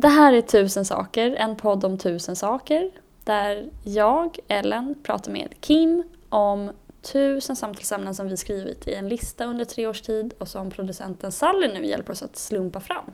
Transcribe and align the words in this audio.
Det 0.00 0.08
här 0.08 0.32
är 0.32 0.40
Tusen 0.40 0.84
saker, 0.84 1.34
en 1.34 1.56
podd 1.56 1.84
om 1.84 1.98
tusen 1.98 2.36
saker. 2.36 2.90
Där 3.24 3.70
jag, 3.84 4.38
Ellen, 4.48 4.94
pratar 5.02 5.32
med 5.32 5.54
Kim 5.60 6.02
om 6.28 6.70
tusen 7.02 7.56
samtalsämnen 7.56 8.14
som 8.14 8.28
vi 8.28 8.36
skrivit 8.36 8.88
i 8.88 8.94
en 8.94 9.08
lista 9.08 9.44
under 9.44 9.64
tre 9.64 9.86
års 9.86 10.02
tid 10.02 10.34
och 10.38 10.48
som 10.48 10.70
producenten 10.70 11.32
Sally 11.32 11.68
nu 11.68 11.86
hjälper 11.86 12.12
oss 12.12 12.22
att 12.22 12.36
slumpa 12.36 12.80
fram. 12.80 13.10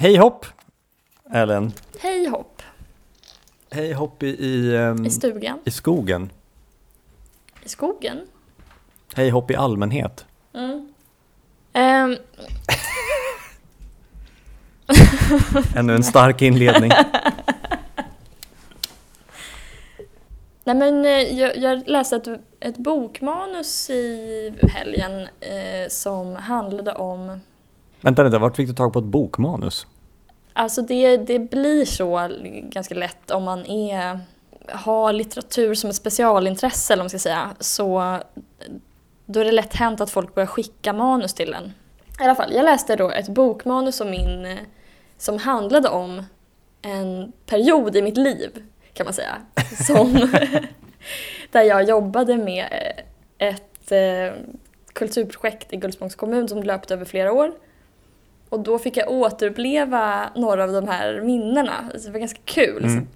Hej 0.00 0.16
hopp! 0.16 0.46
Ellen. 1.32 1.72
Hej 1.98 2.26
hopp! 2.26 2.62
Hej 3.70 3.92
hopp 3.92 4.22
i, 4.22 4.46
i, 4.46 4.76
um, 4.76 5.06
I 5.06 5.10
stugan? 5.10 5.58
i 5.64 5.70
skogen. 5.70 6.32
I 7.64 7.68
skogen? 7.68 8.26
Hej 9.14 9.30
hopp 9.30 9.50
i 9.50 9.54
allmänhet. 9.54 10.24
Mm. 10.54 10.88
Um. 11.74 12.16
Ännu 15.76 15.94
en 15.94 16.04
stark 16.04 16.42
inledning. 16.42 16.90
Nej 20.64 20.74
men 20.74 21.04
eh, 21.04 21.38
jag, 21.38 21.56
jag 21.56 21.88
läste 21.88 22.16
ett, 22.16 22.28
ett 22.60 22.76
bokmanus 22.76 23.90
i 23.90 24.52
helgen 24.62 25.20
eh, 25.40 25.88
som 25.88 26.36
handlade 26.36 26.92
om 26.92 27.40
Vänta 28.00 28.22
lite, 28.22 28.38
vart 28.38 28.56
fick 28.56 28.68
du 28.68 28.74
tag 28.74 28.92
på 28.92 28.98
ett 28.98 29.04
bokmanus? 29.04 29.86
Alltså 30.52 30.82
det, 30.82 31.16
det 31.16 31.38
blir 31.38 31.84
så 31.84 32.28
ganska 32.62 32.94
lätt 32.94 33.30
om 33.30 33.44
man 33.44 33.66
är, 33.66 34.20
har 34.68 35.12
litteratur 35.12 35.74
som 35.74 35.90
ett 35.90 35.96
specialintresse 35.96 36.92
eller 36.92 37.02
man 37.02 37.10
ska 37.10 37.18
säga. 37.18 37.50
Så 37.60 38.18
då 39.26 39.40
är 39.40 39.44
det 39.44 39.52
lätt 39.52 39.74
hänt 39.74 40.00
att 40.00 40.10
folk 40.10 40.34
börjar 40.34 40.46
skicka 40.46 40.92
manus 40.92 41.34
till 41.34 41.54
en. 41.54 41.72
I 42.20 42.24
alla 42.24 42.34
fall, 42.34 42.52
jag 42.52 42.64
läste 42.64 42.96
då 42.96 43.10
ett 43.10 43.28
bokmanus 43.28 44.00
om 44.00 44.10
min, 44.10 44.58
som 45.18 45.38
handlade 45.38 45.88
om 45.88 46.22
en 46.82 47.32
period 47.46 47.96
i 47.96 48.02
mitt 48.02 48.16
liv 48.16 48.62
kan 48.92 49.04
man 49.04 49.14
säga. 49.14 49.36
Som, 49.86 50.12
där 51.50 51.62
jag 51.62 51.88
jobbade 51.88 52.36
med 52.36 52.92
ett 53.38 53.92
eh, 53.92 54.40
kulturprojekt 54.92 55.72
i 55.72 55.76
Gullspångs 55.76 56.14
kommun 56.14 56.48
som 56.48 56.62
löpte 56.62 56.94
över 56.94 57.04
flera 57.04 57.32
år. 57.32 57.52
Och 58.50 58.60
då 58.60 58.78
fick 58.78 58.96
jag 58.96 59.10
återuppleva 59.10 60.30
några 60.36 60.64
av 60.64 60.72
de 60.72 60.88
här 60.88 61.20
minnena. 61.20 61.74
Så 61.98 62.06
det 62.06 62.12
var 62.12 62.18
ganska 62.20 62.40
kul. 62.44 62.84
Mm. 62.84 63.00
Så 63.00 63.06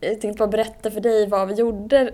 jag 0.00 0.20
tänkte 0.20 0.38
bara 0.38 0.48
berätta 0.48 0.90
för 0.90 1.00
dig 1.00 1.26
vad 1.28 1.48
vi 1.48 1.54
gjorde 1.54 2.10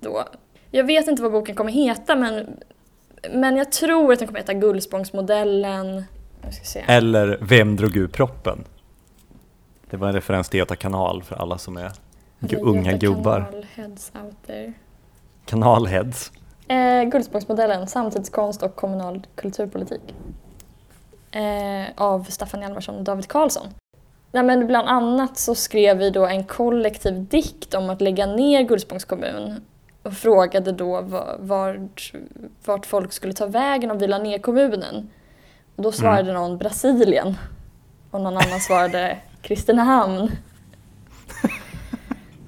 då. 0.00 0.24
Jag 0.70 0.84
vet 0.84 1.08
inte 1.08 1.22
vad 1.22 1.32
boken 1.32 1.54
kommer 1.54 1.72
heta 1.72 2.16
men, 2.16 2.56
men 3.30 3.56
jag 3.56 3.72
tror 3.72 4.12
att 4.12 4.18
den 4.18 4.28
kommer 4.28 4.40
heta 4.40 4.54
Gullspångsmodellen. 4.54 6.04
Eller 6.86 7.38
Vem 7.42 7.76
drog 7.76 7.96
ur 7.96 8.08
proppen? 8.08 8.64
Det 9.90 9.96
var 9.96 10.08
en 10.08 10.14
referens 10.14 10.48
till 10.48 10.58
Göta 10.58 10.76
kanal 10.76 11.22
för 11.22 11.36
alla 11.36 11.58
som 11.58 11.76
är 11.76 11.92
gu- 12.40 12.60
unga 12.62 12.92
Göta 12.92 13.06
gubbar. 13.06 13.40
kanal, 13.50 13.66
heads 13.74 14.12
out 14.24 14.34
there. 14.46 14.72
Kanalheads. 15.44 16.32
Eh, 16.68 17.02
Gullspångsmodellen, 17.04 17.86
samtidskonst 17.86 18.62
och 18.62 18.76
kommunal 18.76 19.26
kulturpolitik. 19.34 20.14
Eh, 21.36 21.86
av 21.96 22.22
Staffan 22.24 22.62
Hjalmarsson 22.62 22.96
och 22.96 23.04
David 23.04 23.28
Karlsson. 23.28 23.66
Nej, 24.32 24.42
men 24.42 24.66
bland 24.66 24.88
annat 24.88 25.38
så 25.38 25.54
skrev 25.54 25.98
vi 25.98 26.10
då 26.10 26.26
en 26.26 26.44
kollektiv 26.44 27.24
dikt 27.24 27.74
om 27.74 27.90
att 27.90 28.00
lägga 28.00 28.26
ner 28.26 28.62
Gullspångs 28.62 29.04
kommun 29.04 29.60
och 30.02 30.12
frågade 30.12 30.72
då 30.72 31.00
va- 31.00 31.36
vart, 31.38 32.12
vart 32.64 32.86
folk 32.86 33.12
skulle 33.12 33.32
ta 33.32 33.46
vägen 33.46 33.90
om 33.90 33.98
vi 33.98 34.06
la 34.06 34.18
ner 34.18 34.38
kommunen. 34.38 35.10
Och 35.76 35.82
då 35.82 35.92
svarade 35.92 36.32
någon 36.32 36.58
Brasilien 36.58 37.36
och 38.10 38.20
någon 38.20 38.36
annan 38.36 38.60
svarade 38.60 39.18
Kristinehamn. 39.42 40.30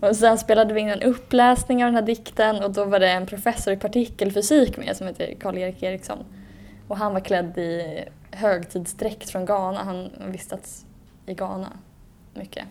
Och 0.00 0.16
sen 0.16 0.38
spelade 0.38 0.74
vi 0.74 0.80
in 0.80 0.88
en 0.88 1.02
uppläsning 1.02 1.84
av 1.84 1.88
den 1.88 1.94
här 1.94 2.02
dikten 2.02 2.62
och 2.64 2.70
då 2.72 2.84
var 2.84 2.98
det 2.98 3.08
en 3.10 3.26
professor 3.26 3.72
i 3.72 3.76
partikelfysik 3.76 4.76
med 4.76 4.96
som 4.96 5.06
heter 5.06 5.34
Karl-Erik 5.40 5.82
Eriksson. 5.82 6.18
Och 6.88 6.96
han 6.96 7.12
var 7.12 7.20
klädd 7.20 7.58
i 7.58 8.04
högtidsdräkt 8.30 9.30
från 9.30 9.46
Ghana. 9.46 9.84
Han 9.84 10.10
vistats 10.26 10.86
i 11.26 11.34
Ghana 11.34 11.72
mycket. 12.34 12.64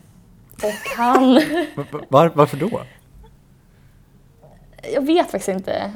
Och 0.63 0.97
han... 0.97 1.33
Va- 1.75 1.85
Var, 2.09 2.31
varför 2.35 2.57
då? 2.57 2.81
Jag 4.93 5.05
vet 5.05 5.31
faktiskt 5.31 5.49
inte 5.49 5.91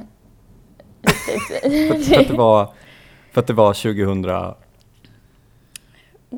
För, 1.28 2.04
för, 2.10 2.20
att 2.22 2.28
det 2.28 2.34
var, 2.34 2.74
för 3.32 3.42
att 3.42 3.48
det 3.48 3.54
var 3.54 3.74
2000, 3.74 4.26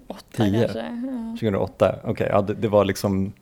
Åtta 0.07 0.23
Tio. 0.31 0.59
kanske. 0.61 0.79
Ja. 0.79 1.31
2008? 1.39 1.95
Okej, 2.03 2.27
ja, 2.31 2.41
det, 2.41 2.53
det 2.53 2.67
var 2.67 2.85
liksom 2.85 3.33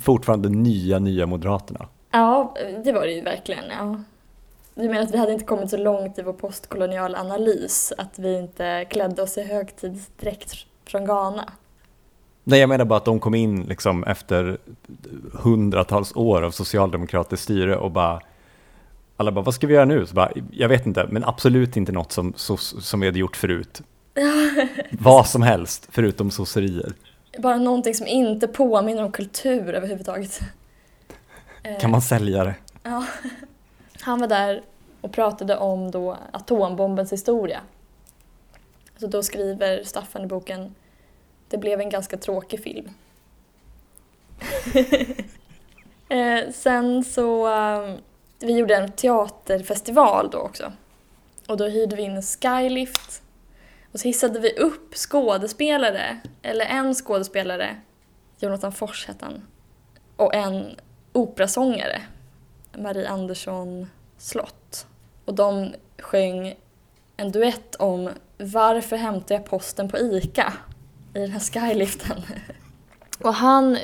fortfarande 0.00 0.48
nya, 0.48 0.98
nya 0.98 1.26
Moderaterna. 1.26 1.88
ja, 2.10 2.54
det 2.84 2.92
var 2.92 3.00
det 3.06 3.12
ju 3.12 3.20
verkligen. 3.20 3.64
Ja. 3.70 4.00
Du 4.74 4.88
menar 4.88 5.02
att 5.02 5.14
vi 5.14 5.18
hade 5.18 5.32
inte 5.32 5.44
kommit 5.44 5.70
så 5.70 5.76
långt 5.76 6.18
i 6.18 6.22
vår 6.22 6.32
postkoloniala 6.32 7.18
analys 7.18 7.92
att 7.98 8.18
vi 8.18 8.38
inte 8.38 8.84
klädde 8.90 9.22
oss 9.22 9.38
i 9.38 9.42
högtidsdräkt 9.42 10.54
från 10.84 11.04
Ghana? 11.04 11.52
Nej, 12.44 12.60
jag 12.60 12.68
menar 12.68 12.84
bara 12.84 12.96
att 12.96 13.04
de 13.04 13.20
kom 13.20 13.34
in 13.34 13.62
liksom 13.62 14.04
efter 14.04 14.58
hundratals 15.32 16.16
år 16.16 16.42
av 16.42 16.50
socialdemokratiskt 16.50 17.44
styre 17.44 17.76
och 17.76 17.90
bara 17.90 18.20
alla 19.16 19.32
bara, 19.32 19.44
vad 19.44 19.54
ska 19.54 19.66
vi 19.66 19.74
göra 19.74 19.84
nu? 19.84 20.06
Så 20.06 20.14
bara, 20.14 20.32
jag 20.50 20.68
vet 20.68 20.86
inte, 20.86 21.06
men 21.10 21.24
absolut 21.24 21.76
inte 21.76 21.92
något 21.92 22.12
som, 22.12 22.32
som, 22.36 23.00
vi 23.00 23.06
hade 23.06 23.18
gjort 23.18 23.36
förut. 23.36 23.82
vad 24.90 25.26
som 25.26 25.42
helst, 25.42 25.88
förutom 25.90 26.30
sosserier. 26.30 26.92
Bara 27.38 27.56
någonting 27.56 27.94
som 27.94 28.06
inte 28.06 28.48
påminner 28.48 29.04
om 29.04 29.12
kultur 29.12 29.74
överhuvudtaget. 29.74 30.40
Kan 31.80 31.90
man 31.90 32.02
sälja 32.02 32.44
det? 32.44 32.54
Ja. 32.82 33.04
Han 34.00 34.18
var 34.18 34.26
där 34.26 34.62
och 35.00 35.12
pratade 35.12 35.56
om 35.56 35.90
då 35.90 36.16
atombombens 36.32 37.12
historia. 37.12 37.60
Så 38.96 39.06
då 39.06 39.22
skriver 39.22 39.84
Staffan 39.84 40.24
i 40.24 40.26
boken 40.26 40.74
Det 41.48 41.58
blev 41.58 41.80
en 41.80 41.90
ganska 41.90 42.16
tråkig 42.16 42.62
film. 42.62 42.90
eh, 46.08 46.50
sen 46.52 47.04
så, 47.04 47.48
eh, 47.48 47.94
vi 48.38 48.58
gjorde 48.58 48.76
en 48.76 48.92
teaterfestival 48.92 50.30
då 50.30 50.38
också. 50.38 50.72
Och 51.48 51.56
då 51.56 51.66
hyrde 51.66 51.96
vi 51.96 52.02
in 52.02 52.16
en 52.16 52.22
skylift. 52.22 53.22
Och 53.92 54.00
så 54.00 54.08
hissade 54.08 54.40
vi 54.40 54.52
upp 54.52 54.94
skådespelare, 54.94 56.20
eller 56.42 56.64
en 56.64 56.94
skådespelare, 56.94 57.76
Jonathan 58.38 58.72
Fors 58.72 59.06
hette 59.06 59.24
han, 59.24 59.42
och 60.16 60.34
en 60.34 60.76
operasångare, 61.12 62.02
Marie 62.78 63.08
Andersson 63.08 63.90
Slott. 64.18 64.86
Och 65.24 65.34
de 65.34 65.74
sjöng 65.98 66.54
en 67.16 67.32
duett 67.32 67.74
om 67.74 68.10
Varför 68.38 68.96
hämtar 68.96 69.34
jag 69.34 69.44
posten 69.44 69.88
på 69.88 69.98
ICA? 69.98 70.52
i 71.14 71.18
den 71.18 71.30
här 71.30 71.40
skyliften. 71.40 72.22
Och 73.20 73.34
han, 73.34 73.78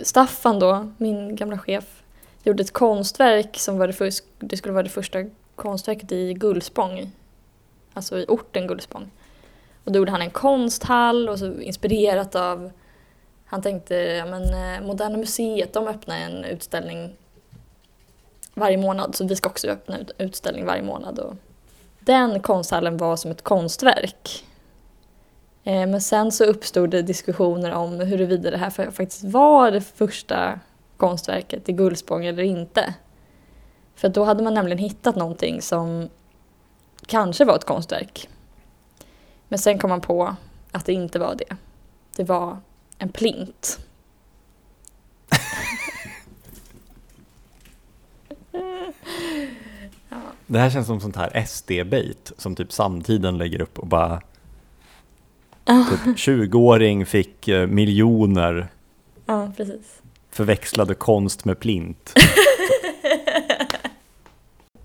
Staffan 0.00 0.58
då, 0.58 0.92
min 0.98 1.36
gamla 1.36 1.58
chef, 1.58 2.02
gjorde 2.42 2.62
ett 2.62 2.72
konstverk 2.72 3.58
som 3.58 3.78
var 3.78 3.86
det, 3.86 3.92
för, 3.92 4.10
det 4.38 4.56
skulle 4.56 4.72
vara 4.72 4.82
det 4.82 4.88
första 4.88 5.18
konstverket 5.54 6.12
i 6.12 6.34
Gullspång. 6.34 7.10
Alltså 7.94 8.18
i 8.18 8.24
orten 8.28 8.66
Gullspång. 8.66 9.10
Och 9.84 9.92
då 9.92 9.98
gjorde 9.98 10.10
han 10.10 10.22
en 10.22 10.30
konsthall 10.30 11.28
och 11.28 11.38
så 11.38 11.60
inspirerat 11.60 12.34
av 12.34 12.70
han 13.44 13.62
tänkte, 13.62 13.94
ja 13.94 14.26
men 14.26 14.42
eh, 14.42 14.86
Moderna 14.86 15.18
Museet, 15.18 15.72
de 15.72 15.86
öppnar 15.86 16.18
en 16.18 16.44
utställning 16.44 17.16
varje 18.54 18.76
månad 18.76 19.14
så 19.14 19.26
vi 19.26 19.36
ska 19.36 19.48
också 19.48 19.68
öppna 19.68 19.98
en 19.98 20.06
utställning 20.18 20.66
varje 20.66 20.82
månad. 20.82 21.18
Och 21.18 21.34
den 22.00 22.40
konsthallen 22.40 22.96
var 22.96 23.16
som 23.16 23.30
ett 23.30 23.42
konstverk. 23.42 24.44
Eh, 25.64 25.86
men 25.86 26.00
sen 26.00 26.32
så 26.32 26.44
uppstod 26.44 26.90
det 26.90 27.02
diskussioner 27.02 27.72
om 27.72 28.00
huruvida 28.00 28.50
det 28.50 28.56
här 28.56 28.70
faktiskt 28.70 29.24
var 29.24 29.70
det 29.70 29.80
första 29.80 30.60
konstverket 30.96 31.68
i 31.68 31.72
Gullspång 31.72 32.24
eller 32.24 32.42
inte. 32.42 32.94
För 33.94 34.08
då 34.08 34.24
hade 34.24 34.42
man 34.42 34.54
nämligen 34.54 34.78
hittat 34.78 35.16
någonting 35.16 35.62
som 35.62 36.08
kanske 37.06 37.44
var 37.44 37.56
ett 37.56 37.64
konstverk. 37.64 38.28
Men 39.48 39.58
sen 39.58 39.78
kom 39.78 39.90
man 39.90 40.00
på 40.00 40.36
att 40.72 40.86
det 40.86 40.92
inte 40.92 41.18
var 41.18 41.34
det. 41.34 41.56
det 42.16 42.24
var 42.24 42.56
en 42.98 43.08
plint. 43.08 43.78
Det 50.46 50.58
här 50.58 50.70
känns 50.70 50.86
som 50.86 51.00
sånt 51.00 51.16
här 51.16 51.44
SD-bait 51.46 52.32
som 52.38 52.54
typ 52.56 52.72
samtiden 52.72 53.38
lägger 53.38 53.60
upp 53.62 53.78
och 53.78 53.86
bara 53.86 54.20
typ 55.64 56.16
20-åring 56.16 57.06
fick 57.06 57.48
eh, 57.48 57.66
miljoner 57.66 58.68
Ja, 59.26 59.52
precis. 59.56 60.02
förväxlade 60.30 60.94
konst 60.94 61.44
med 61.44 61.58
plint. 61.60 62.12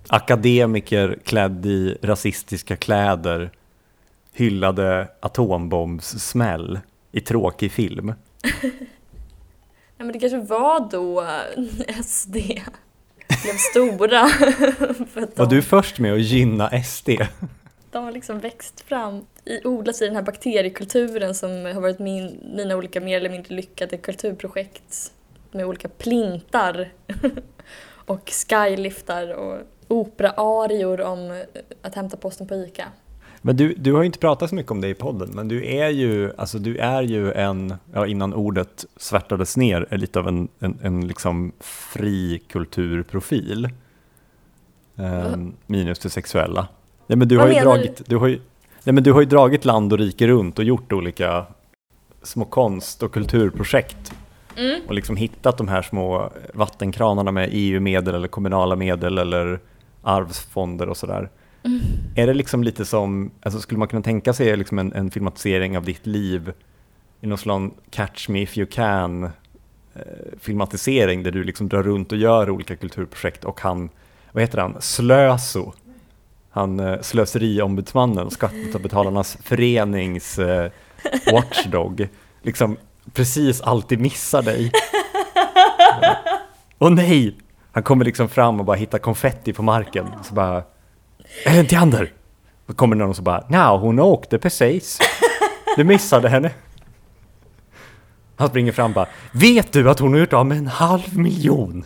Akademiker 0.08 1.20
klädd 1.24 1.66
i 1.66 1.98
rasistiska 2.02 2.76
kläder 2.76 3.52
hyllade 4.34 5.08
atombombssmäll 5.20 6.80
i 7.12 7.22
tråkig 7.22 7.72
film. 7.72 8.14
Ja, 10.00 10.04
men 10.06 10.14
det 10.14 10.20
kanske 10.20 10.40
var 10.40 10.90
då 10.92 11.26
SD 12.04 12.36
blev 13.44 13.54
stora. 13.54 14.22
Var 15.36 15.46
du 15.46 15.62
först 15.62 16.00
med 16.00 16.14
att 16.14 16.22
gynna 16.22 16.84
SD? 16.84 17.10
de 17.98 18.04
har 18.04 18.12
liksom 18.12 18.40
växt 18.40 18.82
fram, 18.82 19.26
i, 19.46 19.68
odlats 19.68 20.02
i 20.02 20.06
den 20.06 20.16
här 20.16 20.24
bakteriekulturen 20.24 21.36
som 21.36 21.66
har 21.66 21.82
varit 21.82 22.00
min, 22.00 22.40
mina 22.56 22.76
olika 22.76 23.02
mer 23.02 23.18
eller 23.18 23.30
mindre 23.30 23.56
lyckade 23.56 23.98
kulturprojekt 23.98 25.14
med 25.52 25.66
olika 25.66 25.90
plintar 25.90 26.90
och 28.06 28.32
skyliftar 28.32 29.34
och 29.34 29.58
operaarior 29.88 31.02
om 31.02 31.44
att 31.82 31.96
hämta 31.96 32.18
posten 32.18 32.48
på 32.48 32.56
ICA. 32.56 32.88
Men 33.48 33.58
du, 33.58 33.74
du 33.74 33.94
har 33.94 34.00
ju 34.02 34.06
inte 34.06 34.20
pratat 34.20 34.50
så 34.50 34.56
mycket 34.56 34.72
om 34.72 34.82
det 34.82 34.88
i 34.88 34.94
podden, 34.94 35.30
men 35.34 35.48
du 35.48 35.66
är 35.66 35.90
ju, 35.90 36.32
alltså 36.38 36.60
du 36.60 36.78
är 36.78 37.02
ju 37.02 37.32
en, 37.32 37.74
ja, 37.94 38.08
innan 38.08 38.34
ordet 38.34 38.86
svärtades 38.98 39.58
ner, 39.58 39.88
är 39.90 39.98
lite 39.98 40.20
av 40.20 40.28
en, 40.28 40.48
en, 40.60 40.80
en 40.82 41.08
liksom 41.08 41.52
fri 41.60 42.42
kulturprofil. 42.48 43.70
Ehm, 44.98 45.54
minus 45.66 46.00
det 46.00 46.10
sexuella. 46.10 46.68
Ja, 47.08 47.16
men 47.16 47.28
du 47.28 47.36
Vad 47.36 47.48
har 47.48 47.54
ju 47.54 47.60
dragit, 47.60 48.02
du 48.06 48.18
har 48.18 48.28
ju, 48.28 48.40
nej, 48.84 48.94
men 48.94 49.04
du 49.04 49.12
har 49.12 49.20
ju 49.20 49.26
dragit 49.28 49.66
land 49.66 49.94
och 49.94 50.00
rike 50.00 50.28
runt 50.28 50.60
och 50.60 50.66
gjort 50.66 50.94
olika 50.94 51.46
små 52.24 52.46
konst 52.46 53.04
och 53.04 53.12
kulturprojekt 53.12 54.14
Mm. 54.56 54.82
och 54.88 54.94
liksom 54.94 55.16
hittat 55.16 55.58
de 55.58 55.68
här 55.68 55.82
små 55.82 56.30
vattenkranarna 56.54 57.32
med 57.32 57.50
EU-medel 57.52 58.16
eller 58.16 58.28
kommunala 58.28 58.76
medel 58.76 59.18
eller 59.18 59.60
arvsfonder 60.02 60.90
och 60.90 60.98
sådär. 60.98 61.30
Mm. 61.64 61.82
Är 62.16 62.28
det 62.28 62.34
liksom 62.34 62.64
lite 62.64 62.86
som, 62.86 63.32
alltså 63.42 63.60
skulle 63.60 63.80
man 63.80 63.88
kunna 63.88 64.02
tänka 64.02 64.34
sig 64.34 64.58
liksom 64.58 64.80
en, 64.80 64.94
en 64.94 65.12
filmatisering 65.12 65.78
av 65.78 65.84
ditt 65.84 66.06
liv 66.06 66.54
i 67.22 67.28
någon 67.28 67.38
slags 67.38 67.74
Catch 67.90 68.30
Me 68.30 68.42
If 68.42 68.58
You 68.58 68.68
Can 68.72 69.24
eh, 69.24 69.32
filmatisering 70.40 71.24
där 71.24 71.32
du 71.32 71.44
liksom 71.44 71.70
drar 71.70 71.84
runt 71.84 72.12
och 72.12 72.18
gör 72.18 72.50
olika 72.50 72.76
kulturprojekt 72.76 73.46
och 73.46 73.62
han, 73.62 73.90
vad 74.32 74.44
heter 74.44 74.58
han, 74.58 74.76
Slöso, 74.80 75.74
han 76.50 76.80
eh, 76.80 77.02
slöseriombudsmannen, 77.02 78.32
skattebetalarnas 78.32 79.38
förenings 79.44 80.40
eh, 80.40 80.72
watchdog, 81.32 82.08
liksom 82.42 82.78
precis 83.14 83.62
alltid 83.62 84.00
missar 84.00 84.42
dig. 84.42 84.72
Åh 86.80 86.90
nej! 86.90 87.38
Han 87.72 87.84
kommer 87.84 88.06
liksom 88.06 88.30
fram 88.30 88.60
och 88.60 88.66
bara 88.66 88.78
hittar 88.78 88.98
konfetti 88.98 89.54
på 89.54 89.64
marken. 89.64 90.06
Så 90.24 90.34
bara, 90.34 90.64
Ellen 91.46 91.68
Theander! 91.68 92.14
Då 92.68 92.74
kommer 92.74 92.96
någon 92.96 93.10
och 93.10 93.16
så 93.16 93.22
bara, 93.22 93.46
nej 93.50 93.78
hon 93.78 94.00
åkte 94.00 94.38
precis. 94.40 95.00
Du 95.76 95.84
missade 95.84 96.30
henne. 96.30 96.52
Han 98.36 98.50
springer 98.50 98.72
fram 98.72 98.92
och 98.92 98.96
bara, 98.96 99.08
vet 99.32 99.72
du 99.74 99.90
att 99.90 100.00
hon 100.00 100.14
har 100.14 100.20
gjort 100.20 100.34
av 100.34 100.46
med 100.46 100.58
en 100.58 100.68
halv 100.68 101.18
miljon? 101.18 101.86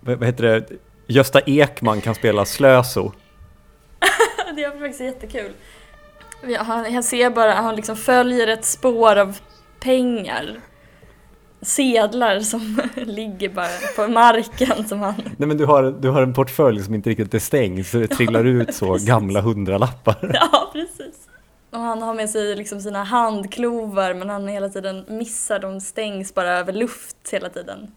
vad, 0.00 0.18
vad 0.18 0.26
heter 0.26 0.42
det? 0.44 0.66
Gösta 1.06 1.40
Ekman 1.40 2.00
kan 2.00 2.14
spela 2.14 2.44
Slöso. 2.44 3.12
Det 4.56 4.64
är 4.64 4.80
faktiskt 4.80 5.00
jättekul. 5.00 5.52
Ja, 6.46 6.62
Han, 6.62 6.92
han 6.94 7.02
ser 7.02 7.30
bara, 7.30 7.52
han 7.54 7.76
liksom 7.76 7.96
följer 7.96 8.46
ett 8.46 8.64
spår 8.64 9.16
av 9.16 9.38
pengar. 9.80 10.60
Sedlar 11.62 12.40
som 12.40 12.82
ligger 12.94 13.48
bara 13.48 13.68
på 13.96 14.08
marken 14.12 14.88
som 14.88 15.00
han... 15.00 15.14
Nej 15.36 15.48
men 15.48 15.56
du 15.56 15.64
har, 15.64 15.82
du 16.00 16.08
har 16.08 16.22
en 16.22 16.34
portfölj 16.34 16.82
som 16.84 16.94
inte 16.94 17.10
riktigt 17.10 17.34
är 17.34 17.38
stängd 17.38 17.86
så 17.86 17.98
det 17.98 18.08
trillar 18.08 18.44
ut 18.44 18.74
så 18.74 18.98
gamla 19.00 19.40
hundralappar. 19.40 20.30
Ja, 20.34 20.70
precis. 20.72 21.28
Och 21.70 21.78
han 21.78 22.02
har 22.02 22.14
med 22.14 22.30
sig 22.30 22.56
liksom 22.56 22.80
sina 22.80 23.04
handklovar 23.04 24.14
men 24.14 24.28
han 24.30 24.48
hela 24.48 24.68
tiden 24.68 25.04
missar, 25.08 25.58
de 25.58 25.80
stängs 25.80 26.34
bara 26.34 26.50
över 26.50 26.72
luft 26.72 27.16
hela 27.32 27.48
tiden. 27.48 27.90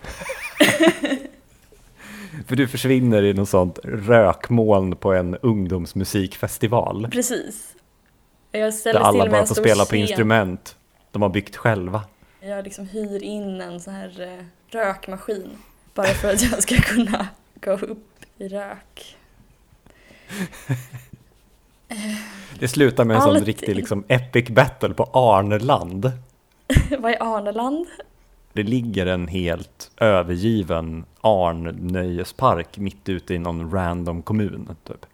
För 2.48 2.56
du 2.56 2.68
försvinner 2.68 3.22
i 3.22 3.32
något 3.34 3.48
sånt 3.48 3.78
rökmoln 3.84 4.96
på 4.96 5.12
en 5.12 5.36
ungdomsmusikfestival. 5.36 7.08
Precis. 7.12 7.74
Jag 8.52 8.62
Där 8.62 8.70
ställer 8.70 9.00
alla 9.00 9.12
till 9.24 9.30
med 9.30 9.40
bara 9.40 9.46
får 9.46 9.54
spela 9.54 9.84
på 9.84 9.88
scen. 9.88 9.98
instrument 9.98 10.76
de 11.10 11.22
har 11.22 11.28
byggt 11.28 11.56
själva. 11.56 12.02
Jag 12.40 12.64
liksom 12.64 12.86
hyr 12.86 13.22
in 13.22 13.60
en 13.60 13.80
sån 13.80 13.94
här 13.94 14.20
eh, 14.20 14.44
rökmaskin. 14.68 15.58
Bara 15.94 16.06
för 16.06 16.32
att 16.32 16.42
jag 16.42 16.62
ska 16.62 16.74
kunna 16.76 17.28
gå 17.54 17.70
upp 17.70 18.08
i 18.38 18.48
rök. 18.48 19.16
Det 22.58 22.68
slutar 22.68 23.04
med 23.04 23.16
en 23.16 23.22
sån 23.22 23.30
Alltid. 23.30 23.46
riktig 23.46 23.76
liksom, 23.76 24.04
epic 24.08 24.48
battle 24.48 24.94
på 24.94 25.10
Arneland. 25.12 26.12
Vad 26.98 27.12
är 27.12 27.36
Arneland? 27.36 27.86
Det 28.52 28.62
ligger 28.62 29.06
en 29.06 29.28
helt 29.28 29.90
övergiven 29.96 31.04
Arn-nöjespark 31.20 32.78
mitt 32.78 33.08
ute 33.08 33.34
i 33.34 33.38
någon 33.38 33.70
random 33.70 34.22
kommun. 34.22 34.76
Typ. 34.84 35.06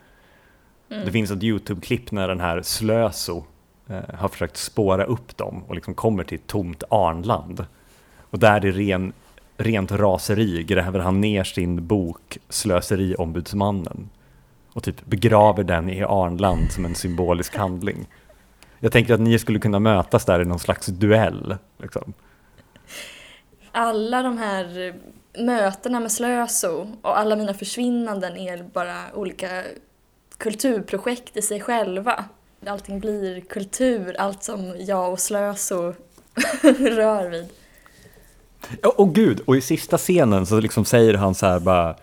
Mm. 0.90 1.04
Det 1.04 1.12
finns 1.12 1.30
ett 1.30 1.42
YouTube-klipp 1.42 2.10
när 2.10 2.28
den 2.28 2.40
här 2.40 2.62
Slöso 2.62 3.44
Eh, 3.88 4.14
har 4.14 4.28
försökt 4.28 4.56
spåra 4.56 5.04
upp 5.04 5.36
dem 5.36 5.64
och 5.68 5.74
liksom 5.74 5.94
kommer 5.94 6.24
till 6.24 6.38
ett 6.38 6.46
tomt 6.46 6.82
Arnland. 6.88 7.66
Och 8.30 8.38
där 8.38 8.64
i 8.64 8.72
ren, 8.72 9.12
rent 9.56 9.92
raseri 9.92 10.62
gräver 10.62 10.98
han 10.98 11.20
ner 11.20 11.44
sin 11.44 11.86
bok 11.86 12.38
Slöseriombudsmannen 12.48 14.10
och 14.72 14.82
typ 14.82 15.06
begraver 15.06 15.64
den 15.64 15.90
i 15.90 16.02
Arnland 16.02 16.72
som 16.72 16.84
en 16.84 16.94
symbolisk 16.94 17.56
handling. 17.56 18.06
Jag 18.80 18.92
tänker 18.92 19.14
att 19.14 19.20
ni 19.20 19.38
skulle 19.38 19.58
kunna 19.58 19.78
mötas 19.78 20.24
där 20.24 20.40
i 20.40 20.44
någon 20.44 20.58
slags 20.58 20.86
duell. 20.86 21.56
Liksom. 21.78 22.12
Alla 23.72 24.22
de 24.22 24.38
här 24.38 24.88
eh, 24.88 24.94
mötena 25.44 26.00
med 26.00 26.12
Slöso 26.12 26.86
och 27.02 27.18
alla 27.18 27.36
mina 27.36 27.54
försvinnanden 27.54 28.36
är 28.36 28.62
bara 28.62 29.04
olika 29.14 29.62
kulturprojekt 30.38 31.36
i 31.36 31.42
sig 31.42 31.60
själva. 31.60 32.24
Allting 32.68 33.00
blir 33.00 33.40
kultur, 33.40 34.16
allt 34.18 34.42
som 34.42 34.74
jag 34.78 35.12
och 35.12 35.20
Slöso 35.20 35.94
rör 36.78 37.30
vid. 37.30 37.48
Åh 38.82 38.92
oh, 38.96 39.12
gud, 39.12 39.40
och 39.46 39.56
i 39.56 39.60
sista 39.60 39.98
scenen 39.98 40.46
så 40.46 40.60
liksom 40.60 40.84
säger 40.84 41.14
han 41.14 41.34
så 41.34 41.46
här 41.46 41.60
bara 41.60 41.96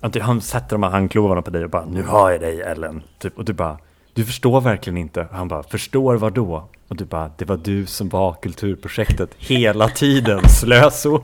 att 0.00 0.16
Han 0.16 0.40
sätter 0.40 0.70
de 0.70 0.82
här 0.82 0.90
handklovarna 0.90 1.42
på 1.42 1.50
dig 1.50 1.64
och 1.64 1.70
bara 1.70 1.84
Nu 1.84 2.02
har 2.02 2.30
jag 2.30 2.40
dig 2.40 2.60
Ellen 2.60 3.02
typ, 3.18 3.38
Och 3.38 3.44
du 3.44 3.52
bara 3.52 3.78
Du 4.14 4.24
förstår 4.24 4.60
verkligen 4.60 4.96
inte 4.96 5.26
Han 5.32 5.48
bara 5.48 5.62
Förstår 5.62 6.14
vad 6.14 6.32
då? 6.32 6.68
Och 6.88 6.96
du 6.96 7.04
bara 7.04 7.30
Det 7.36 7.44
var 7.44 7.56
du 7.56 7.86
som 7.86 8.08
var 8.08 8.32
kulturprojektet 8.42 9.30
hela 9.38 9.88
tiden 9.88 10.48
Slöso 10.48 11.22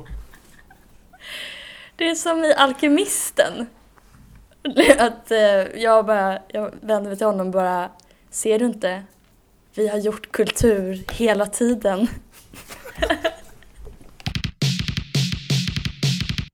Det 1.97 2.11
är 2.11 2.15
som 2.15 2.45
i 2.45 2.55
Alkemisten. 2.55 3.67
Att 4.99 5.31
eh, 5.31 5.81
jag 5.83 6.07
bara, 6.07 6.39
jag 6.49 6.71
vänder 6.81 7.09
mig 7.09 7.17
till 7.17 7.27
honom 7.27 7.47
och 7.47 7.53
bara 7.53 7.91
Ser 8.37 8.59
du 8.59 8.65
inte? 8.67 9.03
Vi 9.75 9.89
har 9.89 9.99
gjort 9.99 10.33
kultur 10.33 11.05
hela 11.13 11.47
tiden. 11.47 12.09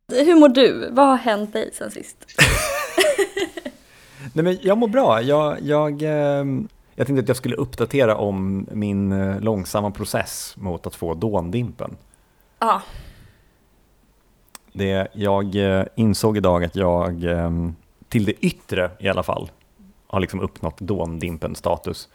Hur 0.13 0.41
mår 0.41 0.49
du? 0.49 0.91
Vad 0.91 1.07
har 1.07 1.17
hänt 1.17 1.53
dig 1.53 1.71
sen 1.73 1.91
sist? 1.91 2.27
Nej 4.33 4.45
men 4.45 4.59
jag 4.63 4.79
mår 4.79 4.89
bra 4.89 5.23
Jag, 5.23 5.61
jag, 5.63 6.03
ehm, 6.03 6.69
jag 6.95 7.07
tänkte 7.07 7.23
att 7.23 7.29
jag 7.29 7.37
skulle 7.37 7.57
uppdatera 7.57 8.17
om 8.17 8.67
min 8.73 9.13
eh, 9.13 9.41
långsamma 9.41 9.91
process 9.91 10.55
mot 10.57 10.87
att 10.87 10.95
få 10.95 11.15
dåndimpen 11.15 11.97
Ja, 12.59 12.83
Det, 14.73 15.09
jag 15.13 15.57
eh, 15.57 15.85
insåg 15.95 16.37
idag 16.37 16.65
att 16.65 16.77
jag 16.77 17.25
ehm, 17.25 17.77
till 18.09 18.25
det 18.25 18.33
yttre 18.33 18.91
i 18.99 19.09
alla 19.09 19.23
fall 19.23 19.51
har 20.13 20.21
liksom 20.21 20.41
uppnått 20.41 20.81
dåndimpen-status. 20.81 22.09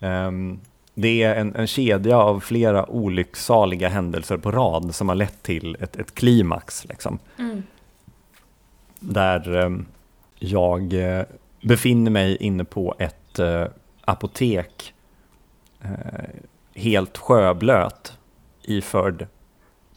Ehm, 0.00 0.60
Det 0.94 1.22
är 1.22 1.34
en, 1.34 1.54
en 1.56 1.66
kedja 1.66 2.18
av 2.18 2.40
flera 2.40 2.90
olycksaliga 2.90 3.88
händelser 3.88 4.36
på 4.36 4.50
rad 4.50 4.94
som 4.94 5.08
har 5.08 5.16
lett 5.16 5.42
till 5.42 5.76
ett, 5.80 5.96
ett 5.96 6.14
klimax. 6.14 6.84
Liksom, 6.88 7.18
mm. 7.38 7.62
där 9.00 9.56
ehm, 9.56 9.86
jag 10.38 10.92
eh, 10.92 11.24
befinner 11.60 12.10
mig 12.10 12.36
inne 12.36 12.64
på 12.64 12.94
ett 12.98 13.38
eh, 13.38 13.66
apotek 14.04 14.94
eh, 15.80 15.90
helt 16.74 17.18
sjöblöt 17.18 18.18
iförd 18.62 19.26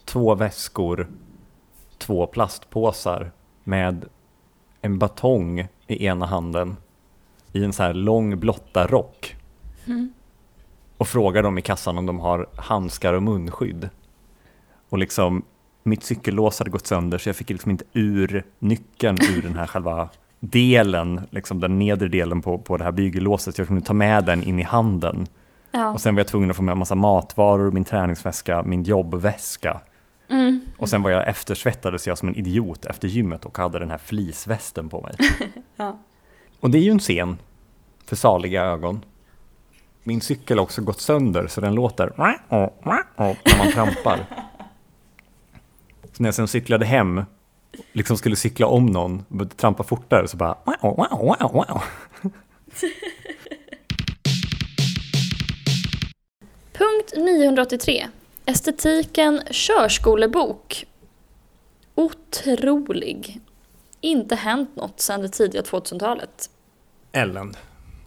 två 0.05 0.35
väskor, 0.35 1.07
två 1.97 2.27
plastpåsar 2.27 3.31
med 3.63 4.05
en 4.81 4.99
batong 4.99 5.67
i 5.87 6.05
ena 6.05 6.25
handen 6.25 6.75
i 7.55 7.63
en 7.63 7.74
så 7.74 7.83
här 7.83 7.93
lång 7.93 8.39
blotta 8.39 8.88
rock 8.88 9.35
Mm. 9.88 10.13
och 10.97 11.07
frågar 11.07 11.43
dem 11.43 11.57
i 11.57 11.62
kassan 11.62 11.97
om 11.97 12.05
de 12.05 12.19
har 12.19 12.47
handskar 12.55 13.13
och 13.13 13.24
munskydd. 13.24 13.89
Och 14.89 14.97
liksom, 14.97 15.43
mitt 15.83 16.03
cykellås 16.03 16.59
hade 16.59 16.71
gått 16.71 16.88
sönder 16.88 17.17
så 17.17 17.29
jag 17.29 17.35
fick 17.35 17.50
liksom 17.50 17.71
inte 17.71 17.83
ur 17.93 18.43
nyckeln 18.59 19.17
ur 19.38 19.41
den 19.41 19.55
här 19.55 19.67
själva 19.67 20.09
delen, 20.39 21.21
liksom 21.29 21.59
den 21.59 21.79
nedre 21.79 22.07
delen 22.07 22.41
på, 22.41 22.57
på 22.57 22.77
det 22.77 22.83
här 22.83 22.91
bygellåset. 22.91 23.57
Jag 23.57 23.67
kunde 23.67 23.81
ta 23.85 23.93
med 23.93 24.25
den 24.25 24.43
in 24.43 24.59
i 24.59 24.63
handen. 24.63 25.27
Ja. 25.71 25.93
Och 25.93 26.01
sen 26.01 26.15
var 26.15 26.19
jag 26.19 26.27
tvungen 26.27 26.50
att 26.50 26.55
få 26.57 26.63
med 26.63 26.71
en 26.71 26.77
massa 26.79 26.95
matvaror, 26.95 27.71
min 27.71 27.83
träningsväska, 27.85 28.63
min 28.63 28.83
jobbväska. 28.83 29.81
Mm. 30.29 30.62
Och 30.77 30.89
sen 30.89 31.01
var 31.01 31.09
jag 31.09 31.27
eftersvettades 31.27 32.07
jag 32.07 32.17
som 32.17 32.29
en 32.29 32.35
idiot 32.35 32.85
efter 32.85 33.07
gymmet 33.07 33.45
och 33.45 33.57
hade 33.57 33.79
den 33.79 33.91
här 33.91 33.97
fleecevästen 33.97 34.89
på 34.89 35.01
mig. 35.01 35.15
Ja. 35.75 36.00
Och 36.65 36.72
det 36.72 36.77
är 36.77 36.81
ju 36.81 36.91
en 36.91 37.00
scen 37.00 37.38
för 38.05 38.15
saliga 38.15 38.63
ögon. 38.63 39.05
Min 40.03 40.22
cykel 40.22 40.57
har 40.57 40.63
också 40.63 40.81
gått 40.81 41.01
sönder 41.01 41.48
så 41.48 41.62
den 41.62 41.75
låter 41.75 42.13
när 43.45 43.57
man 43.57 43.72
trampar. 43.72 44.25
Så 46.03 46.24
när 46.24 46.27
jag 46.27 46.36
sen 46.36 46.48
cyklade 46.48 46.86
hem, 46.86 47.24
liksom 47.91 48.17
skulle 48.17 48.36
cykla 48.36 48.67
om 48.67 48.86
någon 48.86 49.25
och 49.29 49.36
började 49.36 49.55
trampa 49.55 49.84
fortare 49.84 50.27
så 50.27 50.38
bara 50.38 50.57
Punkt 56.74 57.13
983. 57.17 58.07
Estetiken 58.45 59.41
körskolebok. 59.51 60.86
Otrolig. 61.95 63.39
Inte 64.01 64.36
hänt 64.36 64.75
något 64.75 65.00
sedan 65.00 65.22
det 65.22 65.29
tidiga 65.29 65.62
2000-talet. 65.62 66.50
Ellen, 67.15 67.53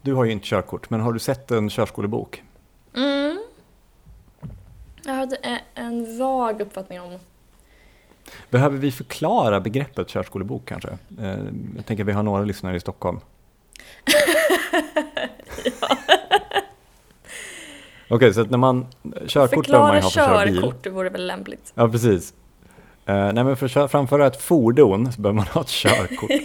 du 0.02 0.14
har 0.14 0.24
ju 0.24 0.32
inte 0.32 0.46
körkort, 0.46 0.90
men 0.90 1.00
har 1.00 1.12
du 1.12 1.18
sett 1.18 1.50
en 1.50 1.70
körskolebok? 1.70 2.42
Mm. 2.96 3.38
Jag 5.04 5.12
hade 5.14 5.36
e- 5.36 5.60
en 5.74 6.18
vag 6.18 6.60
uppfattning 6.60 7.00
om... 7.00 7.18
Behöver 8.50 8.78
vi 8.78 8.92
förklara 8.92 9.60
begreppet 9.60 10.08
körskolebok 10.08 10.62
kanske? 10.64 10.88
Eh, 11.20 11.38
Jag 11.76 11.86
tänker 11.86 12.04
att 12.04 12.08
vi 12.08 12.12
har 12.12 12.22
några 12.22 12.42
lyssnare 12.44 12.76
i 12.76 12.80
Stockholm. 12.80 13.20
Okej, 18.10 18.34
så 18.34 18.40
att 18.40 18.50
när 18.50 18.58
man... 18.58 18.86
Körkort 19.26 19.66
behöver 19.66 19.86
man 19.86 19.96
ju 19.96 20.02
ha 20.02 20.10
för 20.10 20.20
att 20.20 20.26
köra 20.28 20.44
bil. 20.44 20.54
körkort, 20.54 20.82
det 20.82 20.90
vore 20.90 21.08
väl 21.10 21.26
lämpligt. 21.26 21.72
Ja, 21.74 21.88
precis. 21.88 22.34
Eh, 23.06 23.32
nej, 23.32 23.44
men 23.44 23.56
för 23.56 23.78
att 23.78 23.90
framföra 23.90 24.26
ett 24.26 24.42
fordon 24.42 25.12
så 25.12 25.20
behöver 25.20 25.36
man 25.36 25.46
ha 25.46 25.60
ett 25.60 25.68
körkort. 25.68 26.30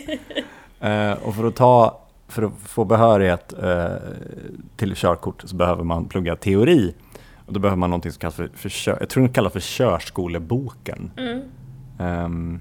Eh, 0.79 1.11
och 1.13 1.35
för 1.35 1.47
att, 1.47 1.55
ta, 1.55 1.99
för 2.27 2.43
att 2.43 2.53
få 2.63 2.85
behörighet 2.85 3.53
eh, 3.63 3.95
till 4.75 4.95
körkort 4.95 5.41
så 5.45 5.55
behöver 5.55 5.83
man 5.83 6.05
plugga 6.05 6.35
teori. 6.35 6.93
Och 7.45 7.53
då 7.53 7.59
behöver 7.59 7.77
man 7.77 7.89
någonting 7.89 8.11
som 8.11 8.19
kallas 8.19 8.35
för, 8.35 8.49
för 8.53 8.69
kör, 8.69 8.97
jag 8.99 9.09
tror 9.09 9.27
kallas 9.27 9.53
för 9.53 9.59
körskoleboken. 9.59 11.11
Mm. 11.17 11.41
Ehm, 11.99 12.59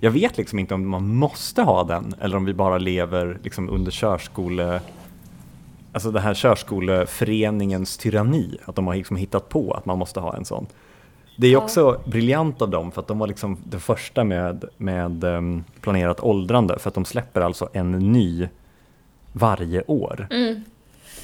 jag 0.00 0.10
vet 0.10 0.38
liksom 0.38 0.58
inte 0.58 0.74
om 0.74 0.88
man 0.88 1.14
måste 1.14 1.62
ha 1.62 1.84
den 1.84 2.14
eller 2.20 2.36
om 2.36 2.44
vi 2.44 2.54
bara 2.54 2.78
lever 2.78 3.38
liksom 3.42 3.70
under 3.70 3.90
körskole... 3.90 4.80
Alltså 5.92 6.10
det 6.10 6.20
här 6.20 6.34
körskoleföreningens 6.34 7.96
tyranni, 7.96 8.58
att 8.64 8.76
de 8.76 8.86
har 8.86 8.94
liksom 8.94 9.16
hittat 9.16 9.48
på 9.48 9.72
att 9.72 9.86
man 9.86 9.98
måste 9.98 10.20
ha 10.20 10.36
en 10.36 10.44
sån. 10.44 10.66
Det 11.40 11.46
är 11.46 11.56
också 11.56 12.00
briljant 12.04 12.62
av 12.62 12.70
dem 12.70 12.92
för 12.92 13.00
att 13.00 13.08
de 13.08 13.18
var 13.18 13.26
liksom 13.26 13.56
det 13.64 13.78
första 13.78 14.24
med, 14.24 14.64
med 14.76 15.24
ehm, 15.24 15.64
planerat 15.80 16.20
åldrande 16.20 16.78
för 16.78 16.88
att 16.88 16.94
de 16.94 17.04
släpper 17.04 17.40
alltså 17.40 17.68
en 17.72 17.92
ny 17.92 18.48
varje 19.32 19.82
år. 19.82 20.26
Mm. 20.30 20.64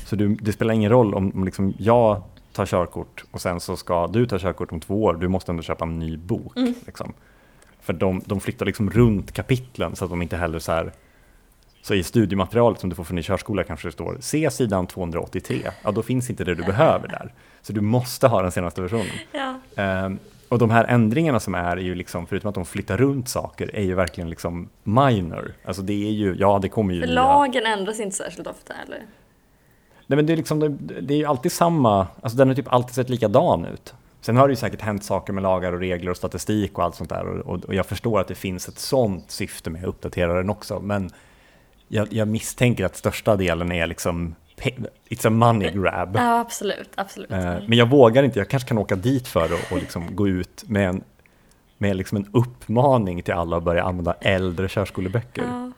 Så 0.07 0.17
du, 0.17 0.35
det 0.35 0.53
spelar 0.53 0.75
ingen 0.75 0.91
roll 0.91 1.15
om, 1.15 1.33
om 1.35 1.45
liksom 1.45 1.75
jag 1.79 2.23
tar 2.53 2.67
körkort 2.67 3.25
och 3.31 3.41
sen 3.41 3.61
så 3.61 3.77
ska 3.77 4.07
du 4.07 4.27
ta 4.27 4.39
körkort 4.39 4.73
om 4.73 4.81
två 4.81 5.03
år, 5.03 5.15
du 5.15 5.29
måste 5.29 5.53
ändå 5.53 5.63
köpa 5.63 5.85
en 5.85 5.99
ny 5.99 6.17
bok. 6.17 6.57
Mm. 6.57 6.75
Liksom. 6.87 7.13
För 7.81 7.93
de, 7.93 8.23
de 8.27 8.41
flyttar 8.41 8.67
liksom 8.67 8.91
runt 8.91 9.33
kapitlen 9.33 9.97
så 9.97 10.05
att 10.05 10.11
de 10.11 10.23
inte 10.23 10.37
heller 10.37 10.59
så 10.59 10.73
här 10.73 10.93
så 11.83 11.95
i 11.95 12.03
studiematerialet 12.03 12.81
som 12.81 12.91
du 12.91 12.97
får 12.97 13.05
från 13.05 13.17
din 13.17 13.23
körskola 13.23 13.65
kanske 13.65 13.89
det 13.89 13.93
står 13.93 14.17
se 14.21 14.51
sidan 14.51 14.87
283, 14.87 15.71
ja 15.83 15.91
då 15.91 16.03
finns 16.03 16.31
inte 16.31 16.45
det 16.45 16.55
du 16.55 16.63
behöver 16.63 17.09
där. 17.09 17.33
Så 17.67 17.73
du 17.73 17.81
måste 17.81 18.29
ha 18.29 18.43
den 18.43 18.53
senaste 18.53 18.83
versionen. 18.83 19.17
Ja. 19.33 19.55
Ehm, 19.77 20.19
och 20.49 20.59
de 20.59 20.71
här 20.71 20.85
ändringarna 20.85 21.41
som 21.41 21.55
är, 21.55 21.77
är 21.77 21.83
ju 21.83 21.95
liksom, 21.95 22.27
förutom 22.27 22.49
att 22.49 22.55
de 22.55 22.65
flyttar 22.65 22.97
runt 22.97 23.29
saker, 23.29 23.71
är 23.75 23.83
ju 23.83 23.95
verkligen 23.95 24.31
liksom 24.31 24.69
minor. 24.83 25.53
Alltså 25.65 25.83
det 25.83 26.07
är 26.07 26.11
ju, 26.11 26.37
ja 26.39 26.59
det 26.63 26.69
kommer 26.69 26.95
ju 26.95 27.01
För 27.01 27.07
nya- 27.07 27.15
lagen 27.15 27.67
ändras 27.67 28.01
inte 28.01 28.17
särskilt 28.17 28.47
ofta 28.47 28.75
eller? 28.87 28.99
Nej 30.07 30.17
men 30.17 30.27
det 30.27 30.33
är, 30.33 30.37
liksom, 30.37 30.79
det, 31.03 31.15
är 31.15 31.19
ju 31.19 31.25
alltid 31.25 31.53
samma, 31.53 32.07
alltså 32.21 32.39
den 32.39 32.49
har 32.49 32.55
typ 32.55 32.73
alltid 32.73 32.95
sett 32.95 33.11
likadan 33.11 33.65
ut. 33.65 33.95
Sen 34.21 34.37
har 34.37 34.49
det 34.49 34.53
ju 34.53 34.57
säkert 34.57 34.81
hänt 34.81 35.05
saker 35.05 35.33
med 35.33 35.43
lagar 35.43 35.73
och 35.73 35.81
regler 35.81 36.11
och 36.11 36.17
statistik 36.17 36.79
och 36.79 36.85
allt 36.85 36.95
sånt 36.95 37.11
där 37.11 37.27
och, 37.27 37.65
och, 37.65 37.75
jag 37.75 37.87
förstår 37.87 38.21
att 38.21 38.29
det 38.29 38.35
finns 38.35 38.69
ett 38.69 38.79
sånt 38.79 39.31
syfte 39.31 39.71
med 39.71 39.83
att 39.83 39.89
uppdatera 39.89 40.35
den 40.35 40.51
också 40.51 40.81
men 40.81 41.11
jag, 41.89 42.13
jag 42.13 42.29
misstänker 42.29 42.85
att 42.85 42.97
största 42.97 43.37
delen 43.37 43.73
är 43.73 43.87
liksom 43.87 44.35
It's 44.57 45.27
a 45.27 45.31
money 45.31 45.71
grab. 45.71 46.17
Ja, 46.17 46.41
absolut. 46.41 46.91
absolut. 46.95 47.31
Eh, 47.31 47.39
Men 47.41 47.73
jag 47.73 47.91
vågar 47.91 48.23
inte, 48.23 48.39
jag 48.39 48.49
kanske 48.49 48.69
kan 48.69 48.79
åka 48.79 48.97
dit 48.97 49.29
för 49.29 49.45
att 49.45 49.73
och 49.73 49.79
liksom 49.79 50.17
gå 50.17 50.29
ut 50.29 50.65
med 50.67 50.89
en, 50.89 51.05
med 51.79 51.97
liksom 51.97 52.17
en 52.17 52.29
uppmaning 52.33 53.23
till 53.23 53.35
alla 53.35 53.57
att 53.57 53.63
börja 53.63 53.83
använda 53.85 54.15
äldre 54.21 54.69
körskoleböcker. 54.69 55.43
Ja. 55.43 55.73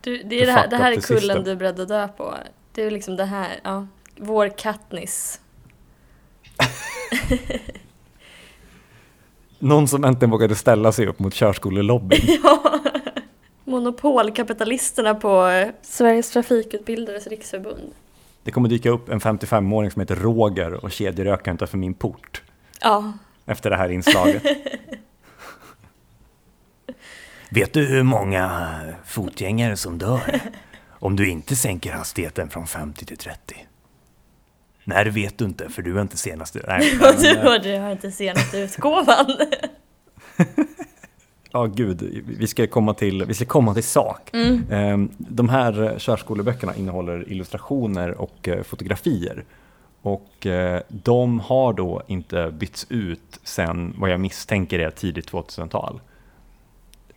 Du, 0.00 0.22
det, 0.22 0.42
är 0.42 0.46
det, 0.46 0.52
här, 0.52 0.68
det 0.68 0.76
här 0.76 0.92
är 0.92 1.00
kullen 1.00 1.44
du 1.44 1.50
är 1.50 1.56
beredd 1.56 1.80
att 1.80 1.88
dö 1.88 2.08
på. 2.08 2.34
Det 2.72 2.82
är 2.82 2.90
liksom 2.90 3.16
det 3.16 3.24
här, 3.24 3.60
ja. 3.64 3.86
Vår 4.16 4.58
Katniss. 4.58 5.40
Någon 9.58 9.88
som 9.88 10.04
äntligen 10.04 10.30
vågade 10.30 10.54
ställa 10.54 10.92
sig 10.92 11.06
upp 11.06 11.18
mot 11.18 11.34
körskolelobbyn. 11.34 12.20
Ja. 12.42 12.80
Monopolkapitalisterna 13.64 15.14
på 15.14 15.46
eh, 15.46 15.68
Sveriges 15.82 16.30
trafikutbildares 16.30 17.26
riksförbund. 17.26 17.92
Det 18.44 18.50
kommer 18.50 18.68
dyka 18.68 18.90
upp 18.90 19.08
en 19.08 19.20
55-åring 19.20 19.90
som 19.90 20.00
heter 20.00 20.16
Roger 20.16 20.84
och 20.84 20.92
kedjerökar 20.92 21.54
utanför 21.54 21.78
min 21.78 21.94
port 21.94 22.42
Ja. 22.80 23.12
efter 23.46 23.70
det 23.70 23.76
här 23.76 23.88
inslaget. 23.88 24.42
Vet 27.50 27.72
du 27.72 27.86
hur 27.86 28.02
många 28.02 28.78
fotgängare 29.04 29.76
som 29.76 29.98
dör 29.98 30.40
om 30.90 31.16
du 31.16 31.28
inte 31.30 31.56
sänker 31.56 31.92
hastigheten 31.92 32.50
från 32.50 32.66
50 32.66 33.04
till 33.04 33.16
30? 33.16 33.66
Nej, 34.84 35.04
det 35.04 35.10
vet 35.10 35.38
du 35.38 35.44
inte, 35.44 35.68
för 35.68 35.82
du 35.82 35.98
är 35.98 36.02
inte 36.02 36.16
senaste... 36.16 36.60
Nej, 36.68 36.98
du 37.62 37.74
eh, 37.74 37.82
har 37.82 37.90
inte 37.92 38.10
senaste 38.10 38.58
utgåvan. 38.58 39.26
Ja, 41.52 41.66
gud, 41.66 42.22
vi 42.38 42.46
ska 42.46 42.66
komma 42.66 42.94
till, 42.94 43.24
vi 43.24 43.34
ska 43.34 43.44
komma 43.44 43.74
till 43.74 43.84
sak. 43.84 44.30
Mm. 44.32 44.64
Ehm, 44.70 45.10
De 45.18 45.48
här 45.48 45.94
körskoleböckerna 45.98 46.74
innehåller 46.74 47.32
illustrationer 47.32 48.20
och 48.20 48.48
eh, 48.48 48.62
fotografier. 48.62 49.44
Och 50.02 50.46
eh, 50.46 50.80
de 50.88 51.40
har 51.40 51.72
då 51.72 52.02
inte 52.06 52.50
bytts 52.50 52.86
ut 52.88 53.40
sen 53.42 53.94
vad 53.98 54.10
jag 54.10 54.20
misstänker 54.20 54.78
är 54.78 54.90
tidigt 54.90 55.30
2000-tal. 55.30 56.00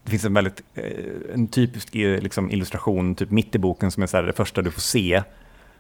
Det 0.04 0.12
finns 0.12 0.26
en 0.26 0.34
väldigt, 0.34 0.64
eh, 0.74 1.34
en 1.34 1.48
typisk 1.48 1.94
liksom, 1.94 2.52
illustration 2.52 3.16
typ 3.16 3.32
mitt 3.32 3.56
i 3.56 3.60
boken 3.60 3.92
som 3.92 4.04
är 4.04 4.08
så 4.08 4.18
här, 4.18 4.24
det 4.24 4.34
första 4.34 4.62
du 4.62 4.72
får 4.72 4.82
se 4.82 5.24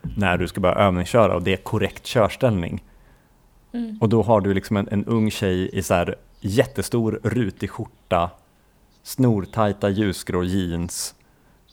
när 0.01 0.37
du 0.37 0.47
ska 0.47 0.61
börja 0.61 0.75
övningsköra 0.75 1.35
och 1.35 1.43
det 1.43 1.53
är 1.53 1.57
korrekt 1.57 2.05
körställning. 2.05 2.83
Mm. 3.71 3.97
Och 4.01 4.09
då 4.09 4.23
har 4.23 4.41
du 4.41 4.53
liksom 4.53 4.77
en, 4.77 4.87
en 4.91 5.05
ung 5.05 5.31
tjej 5.31 5.69
i 5.73 5.83
så 5.83 5.93
här 5.93 6.15
jättestor 6.39 7.19
rutig 7.23 7.69
skjorta, 7.69 8.29
snortajta 9.05 9.89
ljusgrå 9.89 10.43
jeans, 10.43 11.15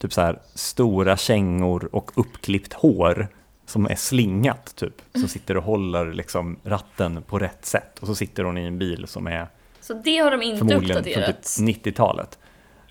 typ 0.01 0.13
så 0.13 0.21
här 0.21 0.39
stora 0.55 1.17
kängor 1.17 1.89
och 1.93 2.11
uppklippt 2.15 2.73
hår 2.73 3.29
som 3.67 3.87
är 3.87 3.95
slingat 3.95 4.77
typ. 4.77 4.95
Som 5.15 5.29
sitter 5.29 5.57
och 5.57 5.63
håller 5.65 6.13
liksom 6.13 6.57
ratten 6.65 7.23
på 7.23 7.39
rätt 7.39 7.65
sätt. 7.67 7.99
Och 7.99 8.07
så 8.07 8.15
sitter 8.15 8.45
hon 8.45 8.59
i 8.59 8.65
en 8.65 8.79
bil 8.79 9.05
som 9.09 9.27
är 9.27 9.47
Så 9.81 9.95
det 9.95 10.17
har 10.19 10.31
de 10.31 10.43
inte 10.43 10.59
förmodligen 10.59 11.03
från 11.05 11.13
uppdaterat. 11.13 11.43
typ 11.57 11.85
90-talet. 11.85 12.39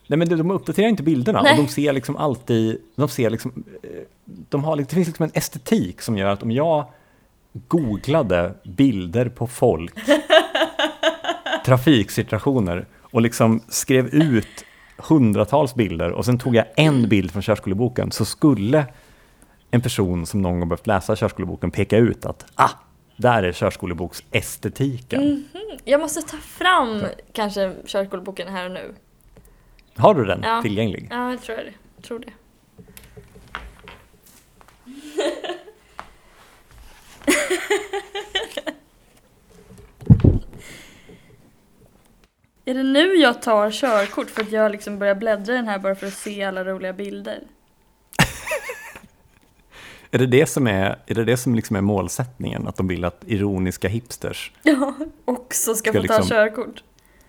Nej 0.07 0.17
men 0.17 0.29
de- 0.29 0.51
uppdaterar 0.51 0.87
inte 0.87 1.03
bilderna 1.03 1.41
Nej. 1.41 1.51
och 1.59 1.65
de 1.65 1.69
ser 1.71 1.93
liksom 1.93 2.17
alltid, 2.17 2.81
de 2.95 3.09
ser 3.09 3.29
liksom, 3.29 3.63
eh, 3.83 3.89
de 4.25 4.63
har, 4.63 4.75
det 4.75 4.85
finns 4.91 5.07
liksom 5.07 5.23
en 5.23 5.31
estetik 5.33 6.01
som 6.01 6.17
gör 6.17 6.29
att 6.29 6.43
om 6.43 6.51
jag 6.51 6.85
googlade 7.67 8.53
bilder 8.63 9.29
på 9.29 9.47
folk, 9.47 9.93
trafiksituationer 11.65 12.85
och 13.11 13.21
liksom 13.21 13.61
skrev 13.69 14.07
ut 14.07 14.65
hundratals 14.97 15.75
bilder 15.75 16.11
och 16.11 16.25
sen 16.25 16.37
tog 16.39 16.55
jag 16.55 16.65
en 16.75 17.09
bild 17.09 17.31
från 17.31 17.41
körskoleboken 17.41 18.11
så 18.11 18.25
skulle 18.25 18.85
en 19.71 19.81
person 19.81 20.25
som 20.25 20.41
någon 20.41 20.59
gång 20.59 20.69
behövt 20.69 20.87
läsa 20.87 21.15
körskoleboken 21.15 21.71
peka 21.71 21.97
ut 21.97 22.25
att 22.25 22.45
ah, 22.55 22.69
där 23.17 23.43
är 23.43 23.51
körskoleboksestetiken. 23.51 25.23
Mhm. 25.23 25.43
Jag 25.85 25.99
måste 25.99 26.21
ta 26.21 26.37
fram 26.37 27.03
kanske 27.33 27.73
körkoleboken 27.85 28.47
här 28.47 28.65
och 28.65 28.71
nu. 28.71 28.93
Har 29.95 30.15
du 30.15 30.25
den 30.25 30.41
Ja. 30.43 30.61
tillgänglig? 30.61 31.07
Ja, 31.11 31.31
jag 31.31 31.41
tror 31.41 31.55
det. 31.55 31.73
Jag 31.95 32.03
tror 32.05 32.19
det. 32.19 32.31
Är 42.71 42.75
det 42.75 42.83
nu 42.83 43.15
jag 43.15 43.41
tar 43.41 43.71
körkort 43.71 44.29
för 44.29 44.41
att 44.41 44.51
jag 44.51 44.71
liksom 44.71 44.99
börjar 44.99 45.15
bläddra 45.15 45.53
i 45.53 45.55
den 45.55 45.67
här 45.67 45.79
bara 45.79 45.95
för 45.95 46.07
att 46.07 46.13
se 46.13 46.43
alla 46.43 46.63
roliga 46.63 46.93
bilder? 46.93 47.39
Är 50.11 50.17
det 50.19 50.25
det 50.25 50.45
som 50.45 50.67
är, 50.67 50.99
är, 51.05 51.15
det 51.15 51.23
det 51.23 51.37
som 51.37 51.55
liksom 51.55 51.75
är 51.75 51.81
målsättningen? 51.81 52.67
Att 52.67 52.75
de 52.75 52.87
vill 52.87 53.05
att 53.05 53.23
ironiska 53.27 53.87
hipsters, 53.87 54.51
Ja, 54.63 54.93
också 55.25 55.75
ska, 55.75 55.91
Ska 55.91 56.01
få 56.01 56.07
ta 56.07 56.17
liksom- 56.17 56.37
körkort. 56.37 56.83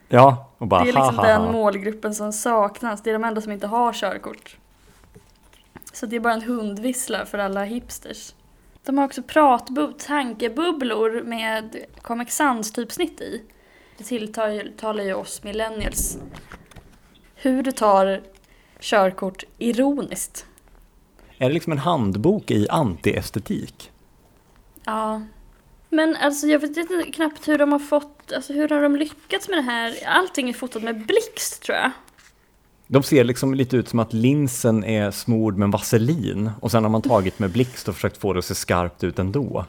ja, 0.08 0.50
och 0.58 0.66
bara 0.66 0.82
Det 0.84 0.90
är 0.90 0.92
liksom 0.92 1.16
ha, 1.16 1.26
den 1.26 1.40
ha. 1.40 1.52
målgruppen 1.52 2.14
som 2.14 2.32
saknas. 2.32 3.02
Det 3.02 3.10
är 3.10 3.14
de 3.14 3.24
enda 3.24 3.40
som 3.40 3.52
inte 3.52 3.66
har 3.66 3.92
körkort. 3.92 4.56
Så 5.92 6.06
det 6.06 6.16
är 6.16 6.20
bara 6.20 6.34
en 6.34 6.42
hundvissla 6.42 7.26
för 7.26 7.38
alla 7.38 7.64
hipsters. 7.64 8.34
De 8.84 8.98
har 8.98 9.04
också 9.04 9.22
pratbub, 9.22 9.98
tankebubblor 9.98 11.22
med 11.22 11.76
Comic 12.02 12.30
Sans-typsnitt 12.30 13.20
i. 13.20 13.42
Det 14.02 14.08
tilltalar 14.08 15.04
ju 15.04 15.14
oss 15.14 15.42
millennials. 15.42 16.18
Hur 17.34 17.62
du 17.62 17.72
tar 17.72 18.20
körkort 18.80 19.44
ironiskt. 19.58 20.46
Är 21.38 21.48
det 21.48 21.54
liksom 21.54 21.72
en 21.72 21.78
handbok 21.78 22.50
i 22.50 22.68
antiestetik? 22.68 23.90
Ja. 24.84 25.22
Men 25.88 26.16
alltså 26.16 26.46
jag 26.46 26.58
vet 26.58 26.76
inte 26.76 27.10
knappt 27.12 27.48
hur 27.48 27.58
de 27.58 27.72
har 27.72 27.78
fått, 27.78 28.32
alltså 28.32 28.52
hur 28.52 28.68
har 28.68 28.82
de 28.82 28.96
lyckats 28.96 29.48
med 29.48 29.58
det 29.58 29.62
här? 29.62 29.94
Allting 30.06 30.48
är 30.48 30.52
fotat 30.52 30.82
med 30.82 31.06
blixt 31.06 31.62
tror 31.62 31.78
jag. 31.78 31.90
De 32.86 33.02
ser 33.02 33.24
liksom 33.24 33.54
lite 33.54 33.76
ut 33.76 33.88
som 33.88 33.98
att 33.98 34.12
linsen 34.12 34.84
är 34.84 35.10
smord 35.10 35.56
med 35.58 35.70
vaselin 35.70 36.50
och 36.60 36.70
sen 36.70 36.82
har 36.82 36.90
man 36.90 37.02
tagit 37.02 37.38
med 37.38 37.50
blixt 37.50 37.88
och 37.88 37.94
försökt 37.94 38.16
få 38.16 38.32
det 38.32 38.38
att 38.38 38.44
se 38.44 38.54
skarpt 38.54 39.04
ut 39.04 39.18
ändå. 39.18 39.66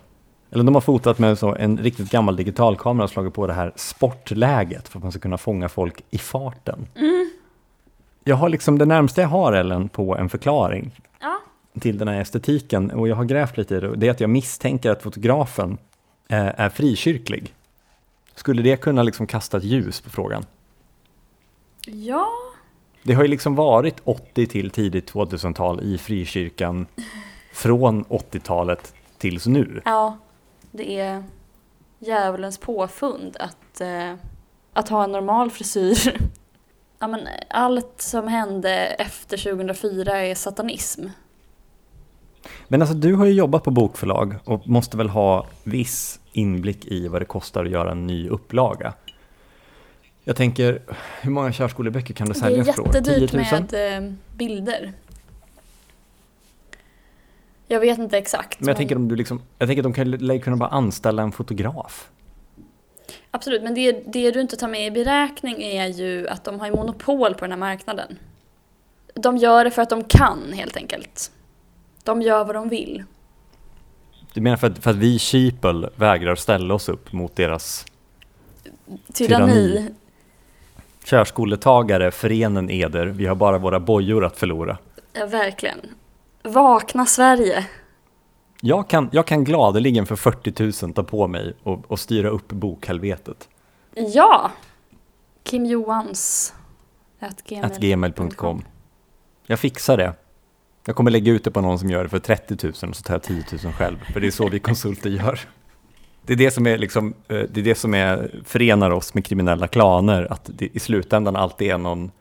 Eller 0.53 0.63
de 0.63 0.73
har 0.75 0.81
fotat 0.81 1.19
med 1.19 1.39
så 1.39 1.55
en 1.55 1.77
riktigt 1.77 2.09
gammal 2.11 2.35
digitalkamera 2.35 3.03
och 3.03 3.09
slagit 3.09 3.33
på 3.33 3.47
det 3.47 3.53
här 3.53 3.71
sportläget 3.75 4.87
för 4.87 4.99
att 4.99 5.03
man 5.03 5.11
ska 5.11 5.21
kunna 5.21 5.37
fånga 5.37 5.69
folk 5.69 6.03
i 6.09 6.17
farten. 6.17 6.87
Jag 8.23 8.35
har 8.35 8.49
liksom 8.49 8.77
det 8.77 8.85
närmaste 8.85 9.21
jag 9.21 9.27
har 9.27 9.53
Ellen 9.53 9.89
på 9.89 10.17
en 10.17 10.29
förklaring 10.29 10.91
Ja. 11.21 11.39
till 11.79 11.97
den 11.97 12.07
här 12.07 12.21
estetiken 12.21 12.91
och 12.91 13.07
jag 13.07 13.15
har 13.15 13.23
grävt 13.25 13.57
lite 13.57 13.75
i 13.75 13.79
det. 13.79 13.95
Det 13.95 14.07
är 14.07 14.11
att 14.11 14.19
jag 14.19 14.29
misstänker 14.29 14.91
att 14.91 15.03
fotografen 15.03 15.77
eh, 16.27 16.59
är 16.61 16.69
frikyrklig. 16.69 17.53
Skulle 18.35 18.61
det 18.61 18.77
kunna 18.77 19.03
liksom 19.03 19.27
kasta 19.27 19.57
ett 19.57 19.63
ljus 19.63 20.01
på 20.01 20.09
frågan? 20.09 20.45
Ja. 21.85 22.27
Det 23.03 23.13
har 23.13 23.23
ju 23.23 23.29
liksom 23.29 23.55
varit 23.55 23.95
80 24.03 24.47
till 24.47 24.69
tidigt 24.69 25.13
2000-tal 25.13 25.81
i 25.81 25.97
frikyrkan 25.97 26.85
från 27.53 28.05
80-talet 28.05 28.93
tills 29.17 29.45
nu. 29.47 29.81
Ja, 29.85 30.17
det 30.73 30.99
är 30.99 31.23
djävulens 31.99 32.57
påfund 32.57 33.37
att, 33.39 33.81
eh, 33.81 34.13
att 34.73 34.89
ha 34.89 35.03
en 35.03 35.11
normal 35.11 35.51
frisyr. 35.51 36.17
ja, 36.99 37.07
men 37.07 37.27
allt 37.49 38.01
som 38.01 38.27
hände 38.27 38.71
efter 38.85 39.37
2004 39.37 40.17
är 40.17 40.35
satanism. 40.35 41.07
Men 42.67 42.81
alltså 42.81 42.95
du 42.95 43.13
har 43.13 43.25
ju 43.25 43.33
jobbat 43.33 43.63
på 43.63 43.71
bokförlag 43.71 44.35
och 44.43 44.67
måste 44.67 44.97
väl 44.97 45.09
ha 45.09 45.47
viss 45.63 46.19
inblick 46.31 46.85
i 46.85 47.07
vad 47.07 47.21
det 47.21 47.25
kostar 47.25 47.65
att 47.65 47.71
göra 47.71 47.91
en 47.91 48.07
ny 48.07 48.29
upplaga. 48.29 48.93
Jag 50.23 50.35
tänker, 50.35 50.81
hur 51.21 51.31
många 51.31 51.51
körskoleböcker 51.51 52.13
kan 52.13 52.27
det 52.27 52.33
Det 52.33 52.39
är 52.39 52.49
säljas 52.49 52.75
per 52.75 52.81
år? 52.81 52.91
10 52.91 53.19
jättedyrt 53.19 53.33
000? 53.33 53.43
med 53.43 53.97
eh, 53.97 54.13
bilder. 54.35 54.93
Jag 57.67 57.79
vet 57.79 57.99
inte 57.99 58.17
exakt. 58.17 58.59
Men 58.59 58.67
jag 58.67 58.77
tänker 58.77 58.95
om 58.95 59.07
du 59.07 59.15
liksom, 59.15 59.41
jag 59.59 59.69
tänker 59.69 59.81
att 59.81 59.95
de 59.95 60.29
kan 60.29 60.39
kunna 60.39 60.57
bara 60.57 60.69
anställa 60.69 61.23
en 61.23 61.31
fotograf. 61.31 62.09
Absolut, 63.31 63.63
men 63.63 63.73
det, 63.73 63.91
det 63.91 64.31
du 64.31 64.41
inte 64.41 64.55
tar 64.55 64.67
med 64.67 64.87
i 64.87 64.91
beräkning 64.91 65.61
är 65.61 65.87
ju 65.87 66.27
att 66.27 66.43
de 66.43 66.59
har 66.59 66.67
ju 66.67 66.75
monopol 66.75 67.33
på 67.33 67.39
den 67.39 67.51
här 67.51 67.59
marknaden. 67.59 68.17
De 69.13 69.37
gör 69.37 69.63
det 69.63 69.71
för 69.71 69.81
att 69.81 69.89
de 69.89 70.03
kan 70.03 70.53
helt 70.53 70.77
enkelt. 70.77 71.31
De 72.03 72.21
gör 72.21 72.45
vad 72.45 72.55
de 72.55 72.69
vill. 72.69 73.03
Du 74.33 74.41
menar 74.41 74.57
för 74.57 74.67
att, 74.67 74.79
för 74.79 74.89
att 74.89 74.95
vi 74.95 75.19
sheeple 75.19 75.89
vägrar 75.95 76.35
ställa 76.35 76.73
oss 76.73 76.89
upp 76.89 77.13
mot 77.13 77.35
deras 77.35 77.85
Tyranni. 79.13 79.53
Tyranni. 79.53 79.89
körskoletagare, 81.03 82.11
förenen 82.11 82.69
eder, 82.69 83.05
vi 83.05 83.25
har 83.25 83.35
bara 83.35 83.57
våra 83.57 83.79
bojor 83.79 84.25
att 84.25 84.37
förlora. 84.37 84.77
Ja, 85.13 85.25
verkligen. 85.25 85.79
Vakna 86.43 87.05
Sverige. 87.05 87.67
Jag 88.61 88.89
kan, 88.89 89.09
jag 89.11 89.27
kan 89.27 89.43
gladeligen 89.43 90.05
för 90.05 90.15
40 90.15 90.85
000 90.85 90.93
ta 90.93 91.03
på 91.03 91.27
mig 91.27 91.53
och, 91.63 91.91
och 91.91 91.99
styra 91.99 92.29
upp 92.29 92.47
bokhelvetet. 92.47 93.49
Ja! 93.95 94.51
Kim 95.43 95.65
Johans. 95.65 96.53
Gmail.com. 97.79 98.65
Jag 99.47 99.59
fixar 99.59 99.97
det. 99.97 100.13
Jag 100.85 100.95
kommer 100.95 101.11
lägga 101.11 101.31
ut 101.31 101.43
det 101.43 101.51
på 101.51 101.61
någon 101.61 101.79
som 101.79 101.89
gör 101.89 102.03
det 102.03 102.09
för 102.09 102.19
30 102.19 102.57
000 102.63 102.73
och 102.89 102.95
så 102.95 103.03
tar 103.03 103.13
jag 103.13 103.23
10 103.23 103.43
000 103.63 103.73
själv. 103.73 103.97
För 104.13 104.19
det 104.19 104.27
är 104.27 104.31
så 104.31 104.49
vi 104.49 104.59
konsulter 104.59 105.09
gör. 105.09 105.39
Det 106.25 106.33
är 106.33 106.37
det 106.37 106.51
som, 106.51 106.67
är 106.67 106.77
liksom, 106.77 107.13
eh, 107.27 107.39
det 107.49 107.59
är 107.59 107.63
det 107.63 107.75
som 107.75 107.93
är, 107.93 108.41
förenar 108.45 108.91
oss 108.91 109.13
med 109.13 109.25
kriminella 109.25 109.67
klaner. 109.67 110.31
Att 110.31 110.49
det 110.53 110.69
i 110.75 110.79
slutändan 110.79 111.35
alltid 111.35 111.71
är 111.71 111.77
någon 111.77 112.11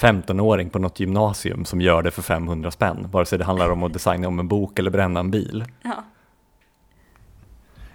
15-åring 0.00 0.70
på 0.70 0.78
något 0.78 1.00
gymnasium 1.00 1.64
som 1.64 1.80
gör 1.80 2.02
det 2.02 2.10
för 2.10 2.22
500 2.22 2.70
spänn. 2.70 3.08
Vare 3.12 3.26
sig 3.26 3.38
det 3.38 3.44
handlar 3.44 3.70
om 3.70 3.82
att 3.82 3.92
designa 3.92 4.28
om 4.28 4.38
en 4.38 4.48
bok 4.48 4.78
eller 4.78 4.90
bränna 4.90 5.20
en 5.20 5.30
bil. 5.30 5.64
Ja. 5.82 6.04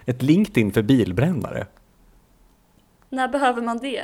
Ett 0.04 0.22
LinkedIn 0.22 0.72
för 0.72 0.82
bilbrännare. 0.82 1.66
När 3.08 3.28
behöver 3.28 3.62
man 3.62 3.78
det? 3.78 4.02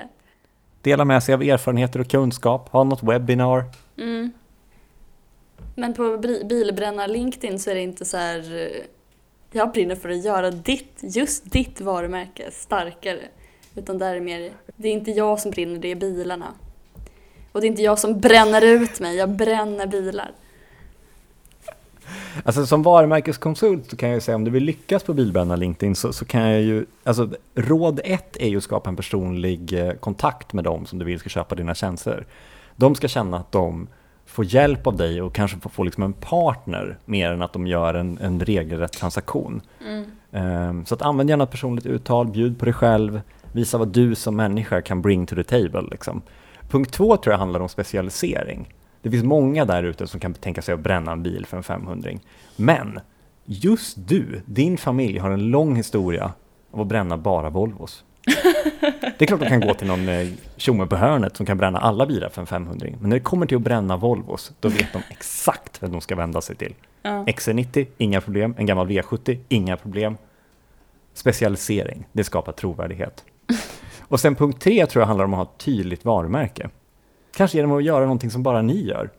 Dela 0.82 1.04
med 1.04 1.22
sig 1.22 1.34
av 1.34 1.42
erfarenheter 1.42 2.00
och 2.00 2.08
kunskap. 2.08 2.68
Ha 2.68 2.84
något 2.84 3.02
webbinar. 3.02 3.64
Mm. 3.98 4.32
Men 5.74 5.94
på 5.94 6.02
bri- 6.02 6.48
bilbrännar 6.48 7.08
LinkedIn 7.08 7.58
så 7.58 7.70
är 7.70 7.74
det 7.74 7.80
inte 7.80 8.04
så 8.04 8.16
här. 8.16 8.38
eh, 8.62 8.82
Jag 9.52 9.72
brinner 9.72 9.96
för 9.96 10.08
att 10.08 10.24
göra 10.24 10.50
ditt, 10.50 10.98
just 11.02 11.52
ditt 11.52 11.80
varumärke 11.80 12.50
starkare. 12.50 13.20
Utan 13.74 13.98
där 13.98 14.16
är 14.16 14.20
mer, 14.20 14.50
det 14.76 14.88
är 14.88 14.92
inte 14.92 15.10
jag 15.10 15.40
som 15.40 15.50
brinner, 15.50 15.78
det 15.78 15.88
är 15.88 15.94
bilarna. 15.94 16.46
Och 17.52 17.60
det 17.60 17.66
är 17.66 17.68
inte 17.68 17.82
jag 17.82 17.98
som 17.98 18.20
bränner 18.20 18.64
ut 18.64 19.00
mig, 19.00 19.16
jag 19.16 19.30
bränner 19.30 19.86
bilar. 19.86 20.30
Alltså 22.44 22.66
som 22.66 22.82
varumärkeskonsult 22.82 23.90
så 23.90 23.96
kan 23.96 24.08
jag 24.08 24.16
ju 24.16 24.20
säga 24.20 24.36
om 24.36 24.44
du 24.44 24.50
vill 24.50 24.64
lyckas 24.64 25.02
på 25.02 25.14
bilbränna 25.14 25.56
LinkedIn 25.56 25.96
så, 25.96 26.12
så 26.12 26.24
kan 26.24 26.40
jag 26.40 26.62
ju, 26.62 26.86
alltså 27.04 27.28
råd 27.54 28.00
ett 28.04 28.36
är 28.36 28.48
ju 28.48 28.56
att 28.56 28.64
skapa 28.64 28.90
en 28.90 28.96
personlig 28.96 29.72
eh, 29.72 29.92
kontakt 29.92 30.52
med 30.52 30.64
dem 30.64 30.86
som 30.86 30.98
du 30.98 31.04
vill 31.04 31.18
ska 31.18 31.28
köpa 31.28 31.54
dina 31.54 31.74
tjänster. 31.74 32.26
De 32.76 32.94
ska 32.94 33.08
känna 33.08 33.36
att 33.36 33.52
de 33.52 33.88
får 34.26 34.44
hjälp 34.44 34.86
av 34.86 34.96
dig 34.96 35.22
och 35.22 35.34
kanske 35.34 35.60
får 35.60 35.70
få 35.70 35.82
liksom 35.82 36.02
en 36.02 36.12
partner 36.12 36.98
mer 37.04 37.32
än 37.32 37.42
att 37.42 37.52
de 37.52 37.66
gör 37.66 37.94
en, 37.94 38.18
en 38.22 38.40
regelrätt 38.40 38.92
transaktion. 38.92 39.60
Ehm, 40.32 40.86
Så 40.86 40.94
att 40.94 41.02
använd 41.02 41.30
gärna 41.30 41.44
ett 41.44 41.50
personligt 41.50 41.86
uttal, 41.86 42.26
bjud 42.26 42.58
på 42.58 42.64
dig 42.64 42.74
själv, 42.74 43.20
visa 43.52 43.78
vad 43.78 43.88
du 43.88 44.14
som 44.14 44.36
människa 44.36 44.82
kan 44.82 45.02
bring 45.02 45.26
to 45.26 45.34
the 45.34 45.44
table. 45.44 45.82
Liksom. 45.90 46.22
Punkt 46.72 46.92
två 46.92 47.16
tror 47.16 47.32
jag 47.32 47.38
handlar 47.38 47.61
om 47.61 47.68
specialisering. 47.68 48.74
Det 49.02 49.11
finns 49.11 49.24
många 49.24 49.64
där 49.64 49.82
ute 49.82 50.06
som 50.06 50.20
kan 50.20 50.35
tänka 50.35 50.62
sig 50.62 50.74
att 50.74 50.80
bränna 50.80 51.12
en 51.12 51.22
bil 51.22 51.46
för 51.46 51.56
en 51.56 51.62
500 51.62 52.11
Men 52.56 53.00
just 53.44 53.96
du, 54.08 54.42
din 54.46 54.78
familj 54.78 55.18
har 55.18 55.30
en 55.30 55.50
lång 55.50 55.76
historia 55.76 56.32
av 56.70 56.80
att 56.80 56.87
bränna 56.87 57.16
bara 57.16 57.50
Volvos. 57.50 58.04
Det 59.18 59.24
är 59.24 59.26
klart 59.26 59.40
de 59.40 59.48
kan 59.48 59.61
gå 59.61 59.74
till 59.74 59.87
någon 59.87 60.08
eh, 60.08 60.28
tjomme 60.56 60.87
på 60.87 60.96
hörnet 60.96 61.37
som 61.37 61.46
kan 61.46 61.58
bränna 61.58 61.78
alla 61.78 62.06
bilar 62.06 62.28
för 62.28 62.40
en 62.40 62.46
500 62.46 62.87
Men 63.00 63.11
när 63.11 63.16
det 63.16 63.22
kommer 63.22 63.46
till 63.46 63.56
att 63.56 63.62
bränna 63.62 63.96
Volvos, 63.96 64.52
då 64.61 64.68
vet 64.68 64.92
de 64.92 65.02
exakt 65.11 65.82
vem 65.82 65.92
de 65.92 66.00
ska 66.00 66.16
vända 66.16 66.40
sig 66.40 66.56
till. 66.56 66.74
Ja. 67.02 67.24
XC90, 67.24 67.87
inga 67.98 68.20
problem. 68.20 68.54
En 68.58 68.66
gammal 68.66 68.88
V70, 68.88 69.38
inga 69.48 69.76
problem. 69.76 70.16
Specialisering, 71.14 72.06
det 72.12 72.24
skapar 72.24 72.52
trovärdighet. 72.52 73.24
Och 74.12 74.20
sen 74.20 74.35
punkt 74.35 74.61
tre 74.61 74.87
tror 74.87 75.03
jag 75.03 75.07
handlar 75.07 75.25
om 75.25 75.35
att 75.35 75.38
ha 75.38 75.55
ett 75.55 75.59
tydligt 75.64 76.05
varumärke. 76.05 76.70
Kanske 77.37 77.59
genom 77.59 77.72
att 77.72 77.85
göra 77.85 78.01
någonting 78.01 78.31
som 78.31 78.42
bara 78.42 78.62
ni 78.62 78.85
gör. 78.85 79.11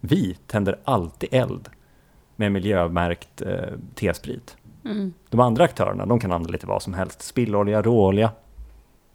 Vi 0.00 0.36
tänder 0.46 0.78
alltid 0.84 1.28
eld 1.32 1.68
med 2.36 2.52
miljömärkt 2.52 3.42
eh, 3.42 3.78
T-sprit. 3.94 4.56
Mm. 4.84 5.12
De 5.30 5.40
andra 5.40 5.64
aktörerna, 5.64 6.06
de 6.06 6.20
kan 6.20 6.32
använda 6.32 6.52
lite 6.52 6.66
vad 6.66 6.82
som 6.82 6.94
helst. 6.94 7.22
Spillolja, 7.22 7.82
råolja. 7.82 8.30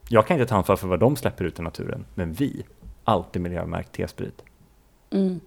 Jag 0.10 0.28
kan 0.28 0.38
inte 0.38 0.50
ta 0.50 0.56
ansvar 0.56 0.76
för 0.76 0.88
vad 0.88 1.00
de 1.00 1.16
släpper 1.16 1.46
ut 1.46 1.60
i 1.60 1.62
naturen, 1.62 2.06
men 2.16 2.34
vi, 2.34 2.66
alltid 3.04 3.42
miljömärkt 3.42 3.92
T-sprit. 3.92 4.44
Mm. 5.10 5.40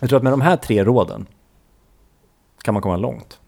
Jag 0.00 0.08
tror 0.08 0.16
att 0.16 0.22
med 0.22 0.32
de 0.32 0.40
här 0.40 0.56
tre 0.56 0.84
råden 0.84 1.26
kan 2.62 2.74
man 2.74 2.82
komma 2.82 2.96
långt. 2.96 3.40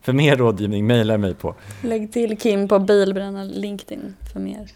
För 0.00 0.12
mer 0.12 0.36
rådgivning, 0.36 0.86
mejla 0.86 1.18
mig 1.18 1.34
på 1.34 1.54
Lägg 1.82 2.12
till 2.12 2.38
Kim 2.38 2.68
på 2.68 2.78
bilbränna 2.78 3.44
LinkedIn 3.44 4.16
för 4.32 4.40
mer. 4.40 4.70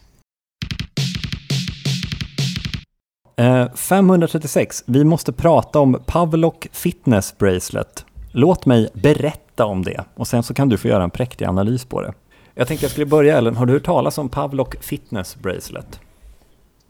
536. 3.74 4.85
Vi 4.87 5.05
måste 5.05 5.33
prata 5.33 5.81
om 5.81 6.02
Pavlok 6.07 6.68
Fitness 6.72 7.38
Bracelet. 7.38 8.05
Låt 8.33 8.66
mig 8.66 8.88
berätta 8.94 9.66
om 9.66 9.85
det 9.85 10.05
och 10.14 10.28
sen 10.28 10.42
så 10.42 10.55
kan 10.55 10.68
du 10.68 10.78
få 10.78 10.88
göra 10.88 11.05
en 11.05 11.11
präktig 11.11 11.44
analys 11.44 11.85
på 11.85 12.02
det. 12.02 12.12
Jag 12.55 12.68
tänkte 12.68 12.85
jag 12.85 12.90
skulle 12.90 13.07
börja, 13.07 13.38
Ellen. 13.38 13.57
Har 13.57 13.66
du 13.66 13.72
hört 13.72 13.85
talas 13.85 14.18
om 14.18 14.28
Pavlok 14.28 14.76
Fitness 14.85 15.37
Bracelet? 15.37 16.00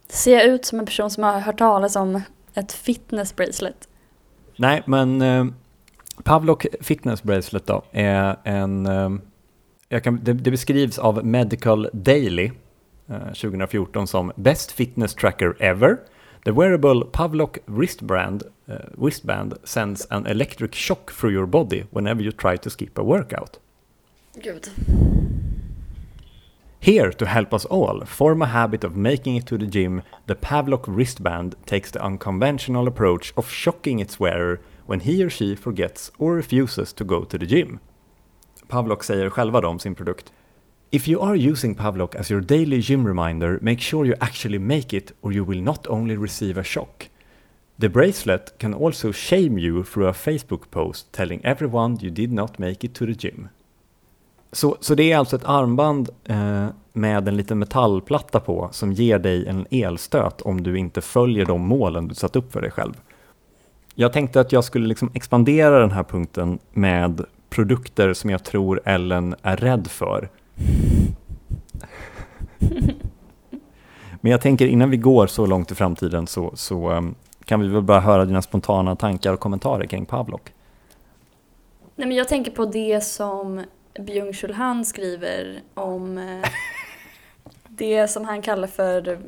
Ser 0.09 0.35
jag 0.35 0.45
ut 0.45 0.65
som 0.65 0.79
en 0.79 0.87
person 0.87 1.11
som 1.11 1.25
har 1.25 1.41
hört 1.41 1.59
talas 1.59 1.97
om 1.97 2.23
ett 2.55 2.73
fitness 2.73 3.37
bracelet? 3.37 3.88
Nej, 4.57 4.83
men 4.87 5.23
eh, 5.23 5.45
Pavlok 6.25 6.67
Fitness 6.81 7.23
Bracelet 7.23 7.67
då 7.67 7.83
är 7.93 8.37
en... 8.45 8.87
Eh, 8.87 9.11
jag 9.88 10.05
kan, 10.05 10.21
det, 10.23 10.33
det 10.33 10.51
beskrivs 10.51 10.99
av 10.99 11.27
Medical 11.27 11.88
Daily 11.93 12.51
eh, 13.09 13.27
2014 13.27 14.07
som 14.07 14.33
Best 14.37 14.73
Fitness 14.73 15.15
Tracker 15.15 15.57
Ever. 15.59 15.97
The 16.44 16.52
wearable 16.52 17.05
Pavlok 17.05 17.59
wristband, 17.68 18.42
uh, 18.68 18.78
wristband 18.96 19.59
sends 19.64 20.07
an 20.11 20.26
electric 20.26 20.74
shock 20.74 21.12
through 21.12 21.31
your 21.31 21.46
body 21.46 21.85
whenever 21.92 22.20
you 22.20 22.33
try 22.33 22.57
to 22.57 22.70
skip 22.70 22.98
a 22.98 23.05
workout. 23.05 23.59
Gud. 24.42 24.68
Here 26.81 27.12
to 27.12 27.26
help 27.26 27.55
us 27.55 27.64
all 27.66 28.05
form 28.05 28.42
a 28.42 28.46
habit 28.46 28.83
of 28.83 28.96
making 28.96 29.37
it 29.37 29.46
to 29.46 29.57
the 29.57 29.68
gym, 29.68 30.02
the 30.26 30.35
Pavlok 30.35 30.87
wristband 30.88 31.55
takes 31.64 31.92
the 31.92 32.02
unconventional 32.02 32.88
approach 32.88 33.33
of 33.37 33.48
shocking 33.48 34.00
its 34.00 34.18
wearer 34.18 34.61
when 34.87 35.00
he 35.00 35.22
or 35.22 35.31
she 35.31 35.55
forgets 35.55 36.11
or 36.18 36.35
refuses 36.35 36.92
to 36.94 37.05
go 37.05 37.22
to 37.22 37.38
the 37.38 37.46
gym. 37.46 37.78
Pavlok 38.68 39.05
säger 39.05 39.31
själva 39.31 39.61
då 39.61 39.68
om 39.68 39.78
sin 39.78 39.94
produkt. 39.94 40.33
If 40.92 41.09
you 41.09 41.22
are 41.22 41.35
using 41.35 41.74
Pavlok 41.74 42.14
as 42.14 42.31
your 42.31 42.42
daily 42.42 42.81
gym 42.81 43.07
reminder, 43.07 43.59
make 43.62 43.81
sure 43.81 44.05
you 44.05 44.14
actually 44.20 44.59
make 44.59 44.92
it 44.92 45.12
or 45.22 45.33
you 45.33 45.42
will 45.42 45.62
not 45.62 45.87
only 45.88 46.16
receive 46.16 46.61
a 46.61 46.64
shock. 46.64 47.09
The 47.81 47.88
bracelet 47.88 48.59
can 48.59 48.74
also 48.74 49.12
shame 49.12 49.59
you 49.59 49.85
through 49.85 50.09
a 50.09 50.12
Facebook 50.12 50.70
post 50.70 51.12
telling 51.12 51.40
everyone 51.44 51.98
you 52.02 52.11
did 52.11 52.33
not 52.33 52.59
make 52.59 52.85
it 52.85 52.94
to 52.94 53.07
the 53.07 53.12
gym. 53.12 53.48
Så, 54.52 54.76
så 54.81 54.94
det 54.94 55.12
är 55.12 55.18
alltså 55.18 55.37
ett 55.37 55.44
armband 55.44 56.09
eh, 56.24 56.66
med 56.92 57.28
en 57.28 57.37
liten 57.37 57.59
metallplatta 57.59 58.40
på 58.40 58.68
som 58.72 58.92
ger 58.92 59.18
dig 59.18 59.46
en 59.46 59.66
elstöt 59.70 60.40
om 60.40 60.62
du 60.62 60.78
inte 60.78 61.00
följer 61.00 61.46
de 61.46 61.61
målen 61.61 62.09
du 62.09 62.14
satt 62.14 62.37
upp 62.37 62.52
för 62.52 62.61
dig 62.61 62.70
själv. 62.70 62.94
Jag 63.94 64.12
tänkte 64.12 64.40
att 64.40 64.52
jag 64.52 64.64
skulle 64.64 64.87
liksom 64.87 65.11
expandera 65.14 65.78
den 65.78 65.92
här 65.92 66.05
punkten 66.05 66.59
med 66.72 67.24
produkter 67.50 68.12
som 68.12 68.31
jag 68.31 68.44
tror 68.44 68.81
Ellen 68.85 69.35
är 69.42 69.57
rädd 69.57 69.87
för. 69.87 70.28
Men 74.21 74.33
jag 74.33 74.41
tänker 74.41 74.67
innan 74.67 74.91
vi 74.91 74.97
går 74.97 75.27
så 75.27 75.47
långt 75.47 75.73
i 75.73 75.75
framtiden 75.75 76.27
så, 76.27 76.53
så 76.55 76.91
um, 76.91 77.15
kan 77.45 77.61
vi 77.61 77.69
väl 77.69 77.83
bara 77.83 78.01
höra 78.01 78.25
dina 78.25 78.43
spontana 78.43 78.97
tankar 78.97 79.33
och 79.33 79.41
kommentarer 79.41 79.87
kring 79.87 80.07
Pavlok. 80.07 80.53
Nej, 81.97 82.09
men 82.09 82.17
jag 82.17 82.29
tänker 82.29 82.51
på 82.51 82.65
det 82.65 83.05
som 83.05 83.62
Byung-Chul 83.95 84.53
Han 84.53 84.85
skriver 84.85 85.61
om 85.75 86.19
eh, 86.19 86.49
det 87.69 88.09
som 88.09 88.25
han 88.25 88.43
kallar 88.43 88.69
för 88.69 89.19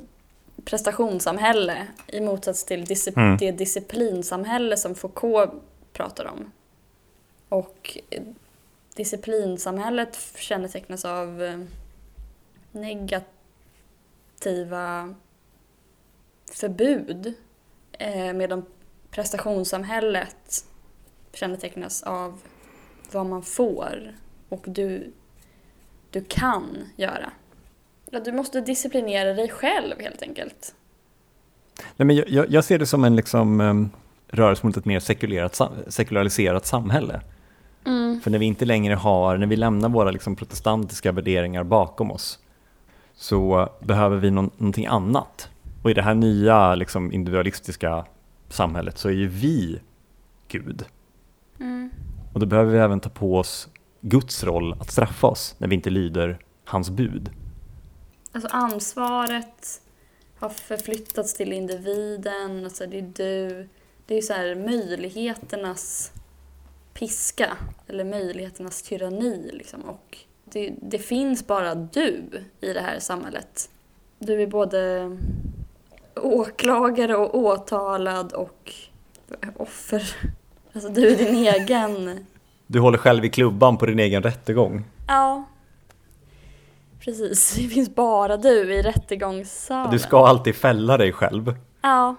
prestationssamhälle 0.65 1.87
i 2.07 2.21
motsats 2.21 2.65
till 2.65 2.85
disci- 2.85 3.13
Mm. 3.19 3.37
det 3.37 3.53
disciplinsamhälle 3.53 4.77
som 4.77 4.95
Foucault 4.95 5.51
pratar 5.93 6.25
om. 6.27 6.51
Och 7.49 7.99
eh, 8.11 8.23
disciplinsamhället 8.95 10.19
kännetecknas 10.37 11.05
av 11.05 11.43
eh, 11.43 11.59
negativa 13.95 15.15
förbud 16.53 17.35
eh, 17.93 18.33
medan 18.33 18.65
prestationssamhället 19.11 20.65
kännetecknas 21.33 22.03
av 22.03 22.41
vad 23.13 23.27
man 23.27 23.43
får 23.43 24.15
och 24.49 24.65
du, 24.67 25.13
du 26.11 26.25
kan 26.29 26.79
göra. 26.97 27.31
Du 28.25 28.33
måste 28.33 28.61
disciplinera 28.61 29.35
dig 29.35 29.49
själv 29.49 30.01
helt 30.01 30.23
enkelt. 30.23 30.75
Nej, 31.97 32.07
men 32.07 32.17
jag- 32.17 32.51
jag, 32.51 32.65
ser 32.65 32.79
det 32.79 32.87
som 32.87 33.05
en 33.05 33.17
liksom, 33.17 33.61
eh, 33.61 33.75
rörelse 34.37 34.67
mot 34.67 34.77
ett 34.77 34.85
mer 34.85 35.01
sekulerat, 35.01 35.61
sekulariserat 35.89 36.67
samhälle. 36.67 37.21
För 38.23 38.31
när 38.31 38.38
vi 38.38 38.47
inte 38.47 38.64
längre 38.64 38.94
har, 38.94 39.37
när 39.37 39.47
vi 39.47 39.57
lämnar 39.57 39.88
våra 39.88 40.11
liksom 40.11 40.37
protestantiska 40.37 41.12
värderingar 41.12 41.64
bakom 41.64 42.11
oss 42.11 42.38
så 43.14 43.68
behöver 43.81 44.16
vi 44.16 44.31
någon, 44.31 44.51
någonting 44.57 44.87
annat. 44.87 45.49
Och 45.83 45.90
i 45.90 45.94
det 45.94 46.03
här 46.03 46.14
nya 46.14 46.75
liksom, 46.75 47.12
individualistiska 47.12 48.07
samhället 48.49 48.99
så 48.99 49.09
är 49.09 49.12
ju 49.12 49.29
vi 49.29 49.81
Gud. 50.49 50.85
Och 52.33 52.40
då 52.40 52.47
behöver 52.47 52.73
vi 52.73 52.79
även 52.79 53.01
ta 53.01 53.09
på 53.09 53.38
oss 53.38 53.68
Guds 54.01 54.44
roll 54.44 54.73
att 54.81 54.90
straffa 54.90 55.27
oss 55.27 55.55
när 55.59 55.68
vi 55.68 55.75
inte 55.75 55.90
lyder 55.90 56.38
hans 56.64 56.90
bud. 56.90 57.31
Alltså 58.33 58.49
ansvaret 58.53 59.83
har 60.38 60.49
förflyttats 60.49 61.35
till 61.35 61.53
individen, 61.53 62.64
alltså 62.64 62.87
det 62.87 62.99
är 62.99 63.12
du. 63.16 63.68
Det 64.07 64.18
är 64.18 64.23
så 64.23 64.33
här 64.33 64.55
möjligheternas 64.55 66.12
piska, 66.95 67.57
eller 67.87 68.05
möjligheternas 68.05 68.83
tyranni 68.83 69.51
liksom. 69.53 69.81
Och 69.81 70.19
det, 70.45 70.75
det 70.83 70.99
finns 70.99 71.47
bara 71.47 71.75
du 71.75 72.25
i 72.61 72.73
det 72.73 72.81
här 72.81 72.99
samhället. 72.99 73.71
Du 74.19 74.43
är 74.43 74.47
både 74.47 75.11
åklagare 76.17 77.17
och 77.17 77.39
åtalad 77.39 78.33
och 78.33 78.73
offer. 79.57 80.17
Alltså 80.73 80.89
du 80.89 81.13
är 81.13 81.17
din 81.17 81.35
egen... 81.35 82.27
Du 82.67 82.81
håller 82.81 82.99
själv 82.99 83.25
i 83.25 83.31
klubban 83.31 83.77
på 83.77 83.87
din 83.87 83.99
egen 83.99 84.23
rättegång. 84.23 84.85
Ja. 85.09 85.45
Precis, 87.01 87.55
det 87.55 87.69
finns 87.69 87.95
bara 87.95 88.37
du 88.37 88.75
i 88.75 88.83
rättegångssalen. 88.83 89.91
Du 89.91 89.99
ska 89.99 90.27
alltid 90.27 90.55
fälla 90.55 90.97
dig 90.97 91.13
själv 91.13 91.55
Ja, 91.83 92.17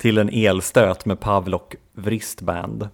till 0.00 0.18
en 0.18 0.28
elstöt 0.28 1.04
med 1.04 1.20
Pavlok 1.20 1.74
wristband. 1.92 2.88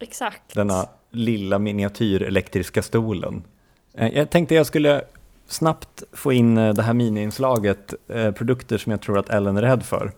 Exakt. 0.00 0.54
Denna 0.54 0.88
lilla 1.10 1.58
miniatyr 1.58 2.22
elektriska 2.22 2.82
stolen. 2.82 3.42
Eh, 3.94 4.08
Jag 4.18 4.30
tänkte 4.30 4.54
jag 4.54 4.66
skulle 4.66 5.02
snabbt 5.46 6.02
få 6.12 6.32
in 6.32 6.58
eh, 6.58 6.74
det 6.74 6.82
här 6.82 6.94
miniinslaget, 6.94 7.94
eh, 8.08 8.32
produkter 8.32 8.78
som 8.78 8.92
jag 8.92 9.00
tror 9.00 9.18
att 9.18 9.28
Ellen 9.30 9.56
är 9.56 9.62
rädd 9.62 9.82
för. 9.82 10.12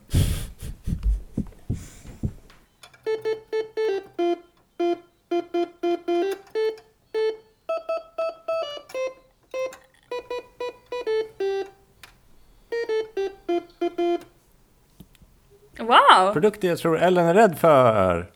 Wow! 15.78 16.32
Produkter 16.32 16.68
jag 16.68 16.78
tror 16.78 16.98
Ellen 16.98 17.26
är 17.26 17.34
rädd 17.34 17.58
för. 17.58 18.30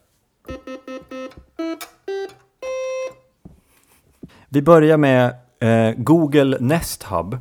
Vi 4.52 4.62
börjar 4.62 4.96
med 4.96 5.34
eh, 5.60 5.94
Google 5.96 6.56
Nest 6.60 7.02
Hub. 7.02 7.38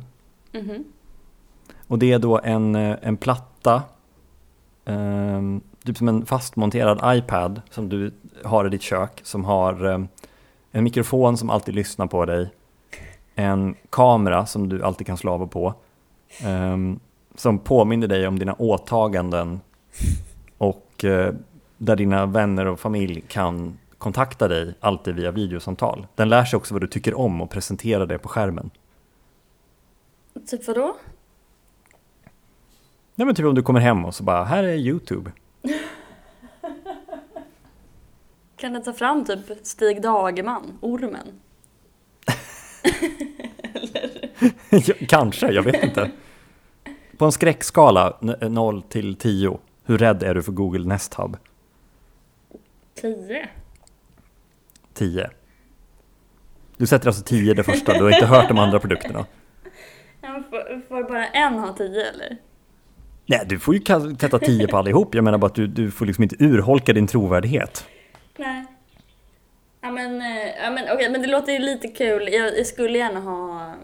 Mhm. 0.52 0.84
Och 1.86 1.98
det 1.98 2.12
är 2.12 2.18
då 2.18 2.40
en, 2.44 2.74
eh, 2.74 2.96
en 3.02 3.16
platta, 3.16 3.82
ehm, 4.84 5.60
typ 5.84 5.96
som 5.96 6.08
en 6.08 6.26
fastmonterad 6.26 7.18
iPad 7.18 7.62
som 7.70 7.88
du 7.88 8.12
har 8.44 8.66
i 8.66 8.68
ditt 8.68 8.82
kök, 8.82 9.20
som 9.22 9.44
har 9.44 9.84
ehm, 9.84 10.08
en 10.70 10.84
mikrofon 10.84 11.36
som 11.36 11.50
alltid 11.50 11.74
lyssnar 11.74 12.06
på 12.06 12.26
dig, 12.26 12.50
en 13.34 13.74
kamera 13.90 14.46
som 14.46 14.68
du 14.68 14.82
alltid 14.82 15.06
kan 15.06 15.16
slå 15.16 15.32
av 15.32 15.42
och 15.42 15.50
på, 15.50 15.74
ehm, 16.42 17.00
som 17.34 17.58
påminner 17.58 18.08
dig 18.08 18.26
om 18.26 18.38
dina 18.38 18.54
åtaganden 18.54 19.60
och 20.58 21.04
eh, 21.04 21.34
där 21.78 21.96
dina 21.96 22.26
vänner 22.26 22.66
och 22.66 22.80
familj 22.80 23.24
kan 23.28 23.78
kontakta 24.00 24.48
dig 24.48 24.74
alltid 24.80 25.14
via 25.14 25.30
videosamtal. 25.30 26.06
Den 26.14 26.28
lär 26.28 26.44
sig 26.44 26.56
också 26.56 26.74
vad 26.74 26.80
du 26.80 26.86
tycker 26.86 27.14
om 27.18 27.40
och 27.40 27.50
presenterar 27.50 28.06
det 28.06 28.18
på 28.18 28.28
skärmen. 28.28 28.70
Typ 30.50 30.66
vadå? 30.66 30.96
Nej 33.14 33.26
men 33.26 33.34
typ 33.34 33.46
om 33.46 33.54
du 33.54 33.62
kommer 33.62 33.80
hem 33.80 34.04
och 34.04 34.14
så 34.14 34.22
bara, 34.22 34.44
här 34.44 34.64
är 34.64 34.74
YouTube. 34.74 35.32
Kan 38.56 38.72
den 38.72 38.82
ta 38.82 38.92
fram 38.92 39.24
typ 39.24 39.66
Stig 39.66 40.02
Dagerman, 40.02 40.78
ormen? 40.80 41.40
Kanske, 45.08 45.50
jag 45.52 45.62
vet 45.62 45.84
inte. 45.84 46.10
På 47.16 47.24
en 47.24 47.32
skräckskala, 47.32 48.16
n- 48.22 48.54
0 48.54 48.82
till 48.82 49.16
10, 49.16 49.58
hur 49.84 49.98
rädd 49.98 50.22
är 50.22 50.34
du 50.34 50.42
för 50.42 50.52
Google 50.52 50.86
Nest 50.88 51.14
Hub? 51.14 51.36
10. 52.94 53.48
10. 55.00 55.30
Du 56.76 56.86
sätter 56.86 57.06
alltså 57.06 57.24
10 57.24 57.54
det 57.54 57.62
första, 57.62 57.92
du 57.92 58.02
har 58.02 58.10
inte 58.10 58.26
hört 58.26 58.48
de 58.48 58.58
andra 58.58 58.78
produkterna. 58.78 59.26
Ja, 60.20 60.42
får, 60.50 60.80
får 60.88 61.02
bara 61.02 61.26
en 61.26 61.58
ha 61.58 61.72
tio 61.72 62.08
eller? 62.08 62.36
Nej, 63.26 63.40
du 63.46 63.58
får 63.58 63.74
ju 63.74 63.80
sätta 64.20 64.38
10 64.38 64.66
på 64.66 64.76
allihop. 64.76 65.14
Jag 65.14 65.24
menar 65.24 65.38
bara 65.38 65.46
att 65.46 65.54
du, 65.54 65.66
du 65.66 65.90
får 65.90 66.06
liksom 66.06 66.22
inte 66.22 66.36
urholka 66.44 66.92
din 66.92 67.06
trovärdighet. 67.06 67.86
Nej. 68.36 68.64
Ja 69.80 69.90
men, 69.90 70.22
eh, 70.22 70.48
ja, 70.62 70.70
men 70.70 70.84
okej, 70.92 71.10
men 71.10 71.22
det 71.22 71.28
låter 71.28 71.52
ju 71.52 71.58
lite 71.58 71.88
kul. 71.88 72.28
Jag, 72.32 72.58
jag 72.58 72.66
skulle 72.66 72.98
gärna 72.98 73.20
ha... 73.20 73.74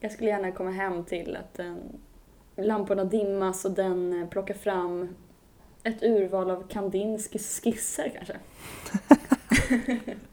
Jag 0.00 0.12
skulle 0.12 0.30
gärna 0.30 0.52
komma 0.52 0.70
hem 0.70 1.04
till 1.04 1.36
att 1.36 1.54
den, 1.54 1.78
lamporna 2.56 3.04
dimmas 3.04 3.64
och 3.64 3.70
den 3.70 4.22
eh, 4.22 4.28
plockar 4.28 4.54
fram 4.54 5.14
ett 5.82 6.02
urval 6.02 6.50
av 6.50 6.68
Kandinskis 6.68 7.60
skisser 7.60 8.12
kanske. 8.14 8.34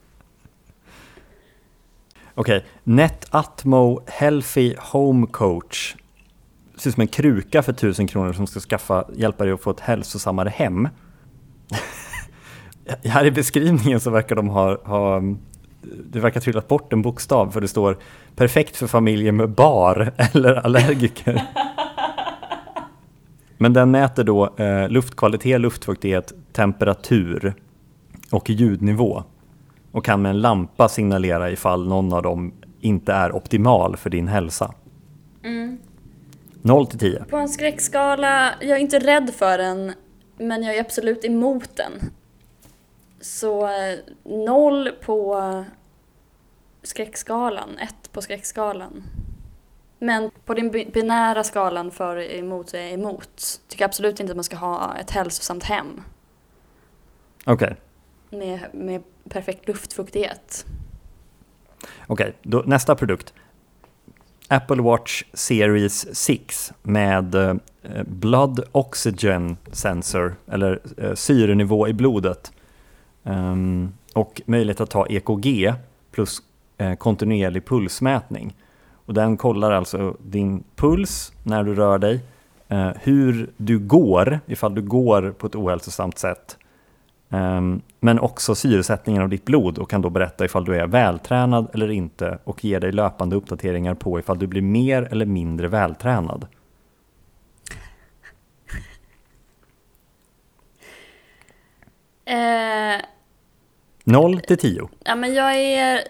Okej, 2.35 2.65
NetAtmo 2.83 4.01
Healthy 4.07 4.75
Home 4.79 5.27
Coach. 5.27 5.95
Ser 6.75 6.89
ut 6.89 6.93
som 6.93 7.01
en 7.01 7.07
kruka 7.07 7.63
för 7.63 7.71
1000 7.71 8.07
kronor 8.07 8.33
som 8.33 8.47
ska 8.47 8.59
skaffa, 8.59 9.05
hjälpa 9.15 9.43
dig 9.43 9.53
att 9.53 9.61
få 9.61 9.71
ett 9.71 9.79
hälsosammare 9.79 10.49
hem. 10.49 10.89
Här 13.03 13.25
i 13.25 13.31
beskrivningen 13.31 13.99
så 13.99 14.09
verkar 14.09 14.35
de 14.35 14.49
ha, 14.49 14.77
ha 14.83 15.21
det 15.81 16.19
verkar 16.19 16.39
ha 16.39 16.43
trillat 16.43 16.67
bort 16.67 16.93
en 16.93 17.01
bokstav 17.01 17.51
för 17.51 17.61
det 17.61 17.67
står 17.67 17.97
perfekt 18.35 18.77
för 18.77 18.87
familjer 18.87 19.31
med 19.31 19.49
bar 19.49 20.13
eller 20.33 20.53
allergiker. 20.53 21.43
Men 23.57 23.73
den 23.73 23.91
mäter 23.91 24.23
då 24.23 24.55
eh, 24.57 24.89
luftkvalitet, 24.89 25.61
luftfuktighet, 25.61 26.33
temperatur 26.53 27.53
och 28.31 28.49
ljudnivå 28.49 29.23
och 29.91 30.05
kan 30.05 30.21
med 30.21 30.29
en 30.29 30.41
lampa 30.41 30.89
signalera 30.89 31.51
ifall 31.51 31.87
någon 31.87 32.13
av 32.13 32.21
dem 32.23 32.53
inte 32.79 33.13
är 33.13 33.35
optimal 33.35 33.97
för 33.97 34.09
din 34.09 34.27
hälsa. 34.27 34.73
0 36.61 36.87
till 36.87 36.99
10. 36.99 37.23
På 37.29 37.37
en 37.37 37.49
skräckskala, 37.49 38.53
jag 38.61 38.69
är 38.69 38.77
inte 38.81 38.99
rädd 38.99 39.33
för 39.35 39.57
den, 39.57 39.93
men 40.37 40.63
jag 40.63 40.75
är 40.75 40.79
absolut 40.81 41.25
emot 41.25 41.69
den. 41.75 41.91
Så 43.21 43.65
eh, 43.65 43.99
noll 44.23 44.89
på 45.05 45.63
skräckskalan, 46.83 47.77
ett 47.77 48.11
på 48.11 48.21
skräckskalan. 48.21 49.03
Men 49.99 50.31
på 50.45 50.53
den 50.53 50.71
bi- 50.71 50.91
binära 50.93 51.43
skalan 51.43 51.91
för 51.91 52.17
emot 52.35 52.69
så 52.69 52.77
är 52.77 52.81
jag 52.81 52.91
emot. 52.91 53.61
Tycker 53.67 53.85
absolut 53.85 54.19
inte 54.19 54.31
att 54.31 54.37
man 54.37 54.43
ska 54.43 54.55
ha 54.55 54.95
ett 54.97 55.11
hälsosamt 55.11 55.63
hem 55.63 56.01
Okej, 57.45 57.75
med, 58.31 58.59
med 58.73 59.03
perfekt 59.29 59.67
luftfuktighet. 59.67 60.65
okej. 62.07 62.33
okay, 62.43 62.61
nästa 62.65 62.95
produkt. 62.95 63.33
Apple 64.47 64.81
Watch 64.81 65.23
Series 65.33 66.15
6 66.15 66.73
med 66.83 67.35
eh, 67.35 67.53
Blood 68.07 68.63
Oxygen 68.71 69.57
Sensor, 69.71 70.35
eller 70.47 70.79
eh, 70.97 71.13
syrenivå 71.13 71.87
i 71.87 71.93
blodet. 71.93 72.51
Ehm, 73.23 73.93
och 74.13 74.41
möjlighet 74.45 74.81
att 74.81 74.89
ta 74.89 75.07
EKG 75.07 75.73
plus 76.11 76.41
eh, 76.77 76.95
kontinuerlig 76.95 77.65
pulsmätning. 77.65 78.55
Och 79.05 79.13
den 79.13 79.37
kollar 79.37 79.71
alltså 79.71 80.15
din 80.19 80.63
puls 80.75 81.33
när 81.43 81.63
du 81.63 81.75
rör 81.75 81.97
dig, 81.97 82.19
eh, 82.67 82.89
hur 83.01 83.49
du 83.57 83.79
går, 83.79 84.39
ifall 84.45 84.75
du 84.75 84.81
går 84.81 85.33
på 85.37 85.47
ett 85.47 85.55
ohälsosamt 85.55 86.17
sätt, 86.17 86.57
men 87.99 88.19
också 88.19 88.55
syresättningen 88.55 89.21
av 89.21 89.29
ditt 89.29 89.45
blod 89.45 89.77
och 89.77 89.89
kan 89.89 90.01
då 90.01 90.09
berätta 90.09 90.45
ifall 90.45 90.65
du 90.65 90.75
är 90.75 90.87
vältränad 90.87 91.69
eller 91.73 91.91
inte 91.91 92.39
och 92.43 92.65
ge 92.65 92.79
dig 92.79 92.91
löpande 92.91 93.35
uppdateringar 93.35 93.93
på 93.93 94.19
ifall 94.19 94.39
du 94.39 94.47
blir 94.47 94.61
mer 94.61 95.07
eller 95.11 95.25
mindre 95.25 95.67
vältränad. 95.67 96.47
Eh, 102.25 103.01
0 104.03 104.39
till 104.41 104.57
10. 104.57 104.89
ja, 105.03 105.15
men 105.15 105.33
jag 105.33 105.55
är 105.55 106.01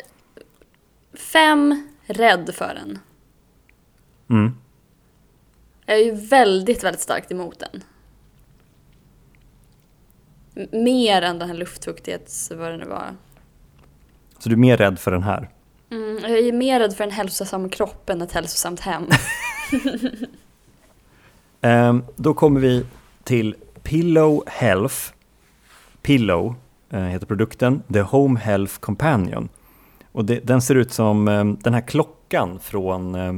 fem 1.14 1.88
rädd 2.06 2.50
för 2.54 2.74
den. 2.74 3.00
Mm. 4.30 4.58
Jag 5.86 6.00
är 6.00 6.06
ju 6.06 6.12
väldigt, 6.12 6.84
väldigt 6.84 7.02
starkt 7.02 7.32
emot 7.32 7.60
den. 7.60 7.84
Mer 10.72 11.22
än 11.22 11.40
den 11.40 11.50
här 11.50 11.56
luftfuktighets... 11.56 12.52
vad 12.52 12.72
det 12.72 12.78
nu 12.78 12.86
var. 12.86 13.16
Så 14.40 14.50
du 14.50 14.56
är 14.56 14.60
mer 14.60 14.78
rädd 14.78 15.00
för 15.00 15.12
den 15.12 15.24
här. 15.24 15.50
Mm, 15.92 16.20
jag 16.22 16.40
är 16.40 16.52
mer 16.52 16.80
rädd 16.80 16.96
för 16.96 17.04
en 17.04 17.12
hälsosam 17.12 17.70
kropp 17.70 18.10
än 18.10 18.22
ett 18.22 18.32
hälsosamt 18.32 18.80
hem. 18.80 19.04
Ehm, 21.64 22.04
då 22.16 22.34
kommer 22.34 22.60
vi 22.60 22.86
till 23.24 23.56
Pillow 23.84 24.44
Health. 24.48 24.96
Pillow 26.02 26.56
eh, 26.90 27.00
heter 27.00 27.26
produkten. 27.26 27.84
The 27.94 28.02
Home 28.02 28.40
Health 28.40 28.80
Companion. 28.80 29.50
Och 30.12 30.26
det, 30.26 30.40
den 30.40 30.62
ser 30.62 30.76
ut 30.76 30.94
som 30.94 31.28
eh, 31.28 31.46
den 31.46 31.74
här 31.74 31.82
klockan 31.82 32.60
från 32.60 33.16
eh, 33.16 33.34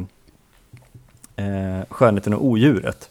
eh, 1.46 1.86
Skönheten 1.90 2.34
och 2.34 2.46
odjuret. 2.46 3.10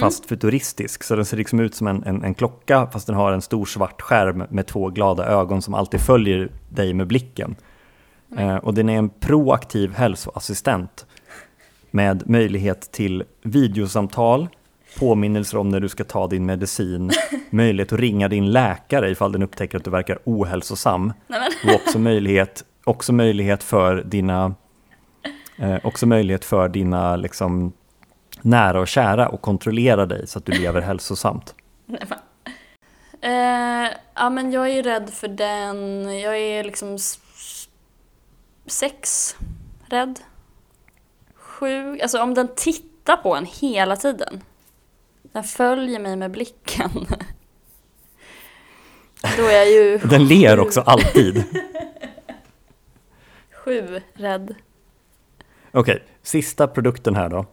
Fast 0.00 0.26
futuristisk. 0.26 1.02
Så 1.02 1.16
den 1.16 1.24
ser 1.24 1.36
liksom 1.36 1.60
ut 1.60 1.74
som 1.74 1.86
en, 1.86 2.02
en, 2.04 2.24
en 2.24 2.34
klocka 2.34 2.86
fast 2.92 3.06
den 3.06 3.16
har 3.16 3.32
en 3.32 3.42
stor 3.42 3.64
svart 3.64 4.02
skärm 4.02 4.44
med 4.50 4.66
två 4.66 4.90
glada 4.90 5.26
ögon 5.26 5.62
som 5.62 5.74
alltid 5.74 6.00
följer 6.00 6.48
dig 6.68 6.94
med 6.94 7.06
blicken. 7.06 7.56
Eh, 8.36 8.56
och 8.56 8.74
den 8.74 8.88
är 8.88 8.98
en 8.98 9.08
proaktiv 9.08 9.94
hälsoassistent 9.94 11.06
med 11.90 12.30
möjlighet 12.30 12.92
till 12.92 13.24
videosamtal, 13.42 14.48
påminnelser 14.98 15.58
om 15.58 15.68
när 15.68 15.80
du 15.80 15.88
ska 15.88 16.04
ta 16.04 16.26
din 16.26 16.46
medicin, 16.46 17.10
möjlighet 17.50 17.92
att 17.92 17.98
ringa 17.98 18.28
din 18.28 18.52
läkare 18.52 19.10
ifall 19.10 19.32
den 19.32 19.42
upptäcker 19.42 19.78
att 19.78 19.84
du 19.84 19.90
verkar 19.90 20.18
ohälsosam 20.24 21.12
och 21.64 21.74
också 21.74 21.98
möjlighet, 21.98 22.64
också 22.84 23.12
möjlighet 23.12 23.62
för 23.62 24.02
dina 24.02 24.54
eh, 25.58 25.76
också 25.82 26.06
möjlighet 26.06 26.44
för 26.44 26.68
dina 26.68 27.16
liksom, 27.16 27.72
nära 28.44 28.80
och 28.80 28.88
kära 28.88 29.26
att 29.26 29.42
kontrollera 29.42 30.06
dig 30.06 30.26
så 30.26 30.38
att 30.38 30.44
du 30.44 30.52
lever 30.52 30.80
hälsosamt. 30.90 31.54
nej. 31.86 32.02
Eh, 33.20 33.90
ja, 34.14 34.30
men 34.30 34.52
jag 34.52 34.68
är 34.70 34.82
rädd 34.82 35.10
för 35.10 35.28
den. 35.28 36.04
Jag 36.20 36.38
är 36.38 36.64
liksom 36.64 36.98
sex 38.66 39.36
rädd. 39.86 40.20
Sju. 41.34 41.98
Alltså 42.02 42.22
om 42.22 42.34
den 42.34 42.48
tittar 42.56 43.16
på 43.16 43.36
en 43.36 43.46
hela 43.46 43.96
tiden. 43.96 44.40
Den 45.22 45.44
följer 45.44 46.00
mig 46.00 46.16
med 46.16 46.30
blicken. 46.30 46.90
Då 49.36 49.42
är 49.46 49.52
jag 49.52 49.70
ju 49.70 49.98
Den 50.10 50.26
ler 50.26 50.60
också 50.60 50.80
alltid. 50.80 51.44
sju 53.52 54.00
rädd. 54.14 54.54
Okej, 55.72 56.02
sista 56.22 56.66
produkten 56.66 57.16
här 57.16 57.28
då. 57.28 57.46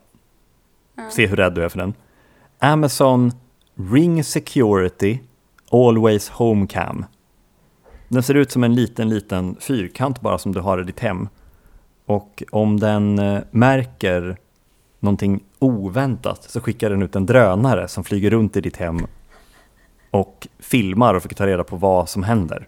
Se 1.10 1.28
hur 1.28 1.36
rädd 1.36 1.54
du 1.54 1.64
är 1.64 1.70
för 1.70 1.78
den. 1.78 1.94
Amazon 2.60 3.32
Ring 3.76 4.24
Security 4.24 5.20
Always 5.72 6.30
Home 6.30 6.68
Cam. 6.68 7.06
Den 8.08 8.24
ser 8.24 8.34
ut 8.34 8.52
som 8.52 8.64
en 8.64 8.76
liten, 8.76 9.10
liten 9.10 9.56
fyrkant 9.60 10.22
bara 10.22 10.38
som 10.38 10.52
du 10.52 10.60
har 10.60 10.82
i 10.82 10.84
ditt 10.84 11.00
hem. 11.00 11.30
Och 12.06 12.44
om 12.52 12.80
den 12.80 13.20
eh, 13.20 13.42
märker 13.52 14.38
någonting 15.00 15.44
oväntat 15.60 16.44
så 16.44 16.62
skickar 16.62 16.90
den 16.90 17.02
ut 17.02 17.16
en 17.16 17.26
drönare 17.26 17.88
som 17.88 18.04
flyger 18.04 18.32
runt 18.32 18.58
i 18.58 18.62
ditt 18.62 18.78
hem 18.78 19.08
och 20.12 20.48
filmar 20.60 21.14
och 21.14 21.22
försöker 21.22 21.36
ta 21.36 21.48
reda 21.48 21.64
på 21.64 21.76
vad 21.76 22.10
som 22.10 22.24
händer. 22.24 22.68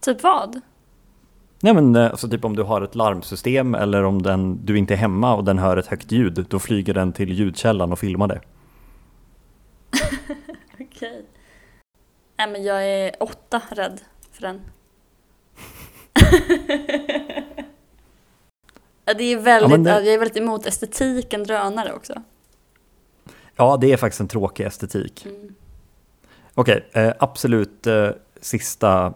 Typ 0.00 0.22
vad? 0.22 0.60
Nej 1.62 1.74
men 1.74 1.96
eh, 1.96 2.04
alltså 2.10 2.28
typ 2.28 2.44
om 2.44 2.56
du 2.56 2.62
har 2.62 2.82
ett 2.82 2.94
larmsystem 2.94 3.74
eller 3.74 4.02
om 4.02 4.22
den, 4.22 4.66
du 4.66 4.78
inte 4.78 4.94
är 4.94 4.98
hemma 4.98 5.34
och 5.34 5.44
den 5.44 5.58
hör 5.58 5.76
ett 5.76 5.86
högt 5.86 6.12
ljud, 6.12 6.46
då 6.48 6.58
flyger 6.58 6.94
den 6.94 7.12
till 7.12 7.32
ljudkällan 7.32 7.92
och 7.92 7.98
filmar 7.98 8.28
det. 8.28 8.40
Okej. 10.80 11.24
Nej 12.38 12.50
men 12.50 12.62
jag 12.64 12.84
är 12.88 13.12
åtta 13.22 13.62
rädd 13.70 14.00
för 14.32 14.42
den. 14.42 14.60
Ja, 19.04 19.14
det 19.14 19.24
är 19.24 19.36
väldigt, 19.40 19.70
Ja, 19.70 19.76
det- 20.00 20.04
jag 20.04 20.14
är 20.14 20.18
väldigt 20.18 20.36
emot 20.36 20.66
estetiken 20.66 21.44
drönare 21.44 21.92
också. 21.92 22.22
Ja, 23.56 23.76
det 23.80 23.92
är 23.92 23.96
faktiskt 23.96 24.20
en 24.20 24.28
tråkig 24.28 24.66
estetik. 24.66 25.26
Mm. 25.26 25.54
Okej, 26.54 26.88
eh, 26.92 27.12
absolut 27.18 27.86
eh, 27.86 28.08
sista 28.40 29.14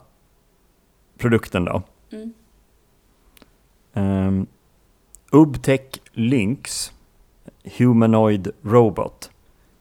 produkten 1.19 1.65
då. 1.65 1.83
Mm. 2.15 2.33
Ehm, 3.95 4.29
um, 4.29 4.47
Ubtech 5.31 6.01
Lynx 6.13 6.93
Humanoid 7.79 8.51
Robot 8.63 9.31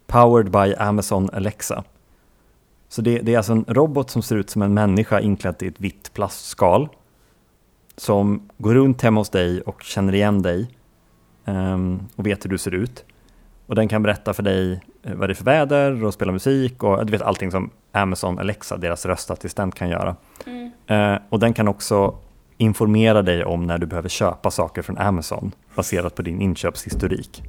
Powered 0.07 0.51
by 0.51 0.73
Amazon 0.75 1.29
Alexa. 1.33 1.83
Så 2.87 3.01
det, 3.01 3.19
det 3.19 3.33
är 3.33 3.37
alltså 3.37 3.53
en 3.53 3.65
robot 3.67 4.09
som 4.09 4.21
ser 4.21 4.35
ut 4.35 4.49
som 4.49 4.61
en 4.61 4.73
människa 4.73 5.19
inklädd 5.19 5.63
i 5.63 5.67
ett 5.67 5.79
vitt 5.79 6.13
plastskal. 6.13 6.89
Som 7.95 8.49
går 8.57 8.73
runt 8.73 9.01
hemma 9.01 9.19
hos 9.19 9.29
dig 9.29 9.61
och 9.61 9.83
känner 9.83 10.15
igen 10.15 10.41
dig 10.41 10.67
um, 11.45 12.07
och 12.15 12.27
vet 12.27 12.45
hur 12.45 12.49
du 12.49 12.57
ser 12.57 12.73
ut. 12.73 13.05
Och 13.65 13.75
den 13.75 13.87
kan 13.87 14.03
berätta 14.03 14.33
för 14.33 14.43
dig 14.43 14.81
vad 15.03 15.29
det 15.29 15.33
är 15.33 15.35
för 15.35 15.43
väder 15.43 16.03
och 16.03 16.13
spela 16.13 16.31
musik 16.31 16.83
och 16.83 17.05
du 17.05 17.11
vet 17.11 17.21
allting 17.21 17.51
som 17.51 17.69
Amazon 17.91 18.39
Alexa, 18.39 18.77
deras 18.77 19.05
röstassistent, 19.05 19.75
kan 19.75 19.89
göra. 19.89 20.15
Mm. 20.45 20.71
Eh, 20.87 21.21
och 21.29 21.39
den 21.39 21.53
kan 21.53 21.67
också 21.67 22.15
informera 22.57 23.21
dig 23.21 23.45
om 23.45 23.67
när 23.67 23.77
du 23.77 23.85
behöver 23.85 24.09
köpa 24.09 24.51
saker 24.51 24.81
från 24.81 24.97
Amazon 24.97 25.51
baserat 25.75 26.15
på 26.15 26.21
din 26.21 26.41
inköpshistorik. 26.41 27.43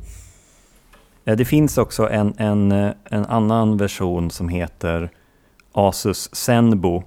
Eh, 1.24 1.36
det 1.36 1.44
finns 1.44 1.78
också 1.78 2.08
en, 2.10 2.34
en, 2.38 2.72
eh, 2.72 2.92
en 3.04 3.26
annan 3.26 3.76
version 3.76 4.30
som 4.30 4.48
heter 4.48 5.10
Asus 5.72 6.34
Zenbo 6.34 7.02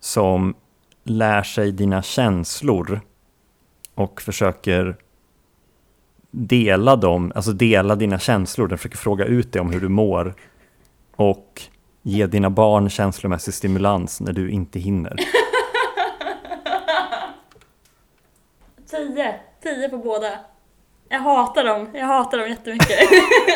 som 0.00 0.54
lär 1.04 1.42
sig 1.42 1.72
dina 1.72 2.02
känslor 2.02 3.00
och 3.94 4.22
försöker 4.22 4.96
dela 6.30 6.96
dem, 6.96 7.32
alltså 7.34 7.52
dela 7.52 7.96
dina 7.96 8.18
känslor. 8.18 8.68
Den 8.68 8.78
försöker 8.78 8.96
fråga 8.98 9.24
ut 9.24 9.52
dig 9.52 9.60
om 9.62 9.72
hur 9.72 9.80
du 9.80 9.88
mår 9.88 10.34
och 11.16 11.62
ge 12.02 12.26
dina 12.26 12.50
barn 12.50 12.90
känslomässig 12.90 13.54
stimulans 13.54 14.20
när 14.20 14.32
du 14.32 14.50
inte 14.50 14.78
hinner. 14.78 15.16
Tio. 18.90 19.34
Tio 19.62 19.88
på 19.88 19.98
båda. 19.98 20.30
Jag 21.08 21.18
hatar 21.20 21.64
dem. 21.64 21.88
Jag 21.94 22.06
hatar 22.06 22.38
dem 22.38 22.48
jättemycket. 22.48 22.98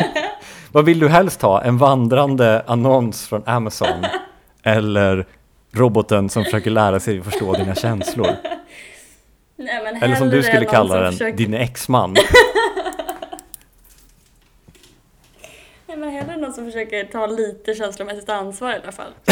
Vad 0.72 0.84
vill 0.84 0.98
du 0.98 1.08
helst 1.08 1.42
ha? 1.42 1.62
En 1.62 1.78
vandrande 1.78 2.64
annons 2.66 3.26
från 3.26 3.42
Amazon 3.46 4.04
eller 4.62 5.26
roboten 5.72 6.28
som 6.28 6.44
försöker 6.44 6.70
lära 6.70 7.00
sig 7.00 7.18
att 7.18 7.24
förstå 7.24 7.52
dina 7.52 7.74
känslor? 7.74 8.26
Nej, 9.56 9.80
men 9.84 10.02
Eller 10.02 10.16
som 10.16 10.30
du 10.30 10.42
skulle 10.42 10.64
kalla 10.64 11.00
den, 11.00 11.12
försöker- 11.12 11.36
din 11.38 11.54
exman. 11.54 12.16
Nej, 15.94 16.00
men 16.00 16.10
hellre 16.10 16.36
någon 16.36 16.52
som 16.52 16.64
försöker 16.64 17.04
ta 17.04 17.26
lite 17.26 17.74
känslomässigt 17.74 18.28
ansvar 18.28 18.72
i 18.72 18.74
alla 18.74 18.92
fall. 18.92 19.12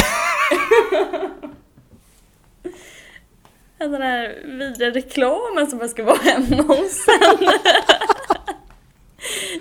Den 3.77 3.91
där 3.91 4.43
vidriga 4.45 4.91
reklamen 4.91 5.67
som 5.67 5.79
jag 5.79 5.89
ska 5.89 6.03
vara 6.03 6.17
hemma 6.17 6.63
hos 6.63 7.07
en. 7.07 7.49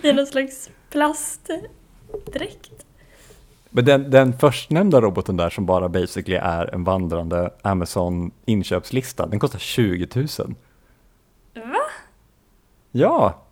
I 0.03 0.13
någon 0.13 0.27
slags 0.27 0.71
plastdräkt. 0.91 2.87
Men 3.71 3.85
den, 3.85 4.11
den 4.11 4.39
förstnämnda 4.39 5.01
roboten 5.01 5.37
där 5.37 5.51
som 5.51 5.67
bara 5.67 5.89
basically 5.89 6.37
är 6.37 6.75
en 6.75 6.85
vandrande 6.85 7.51
Amazon 7.63 8.31
inköpslista, 8.45 9.27
den 9.27 9.41
kostar 9.41 9.59
20 9.59 10.09
000. 10.15 10.27
Va? 11.55 11.79
Ja, 12.91 13.43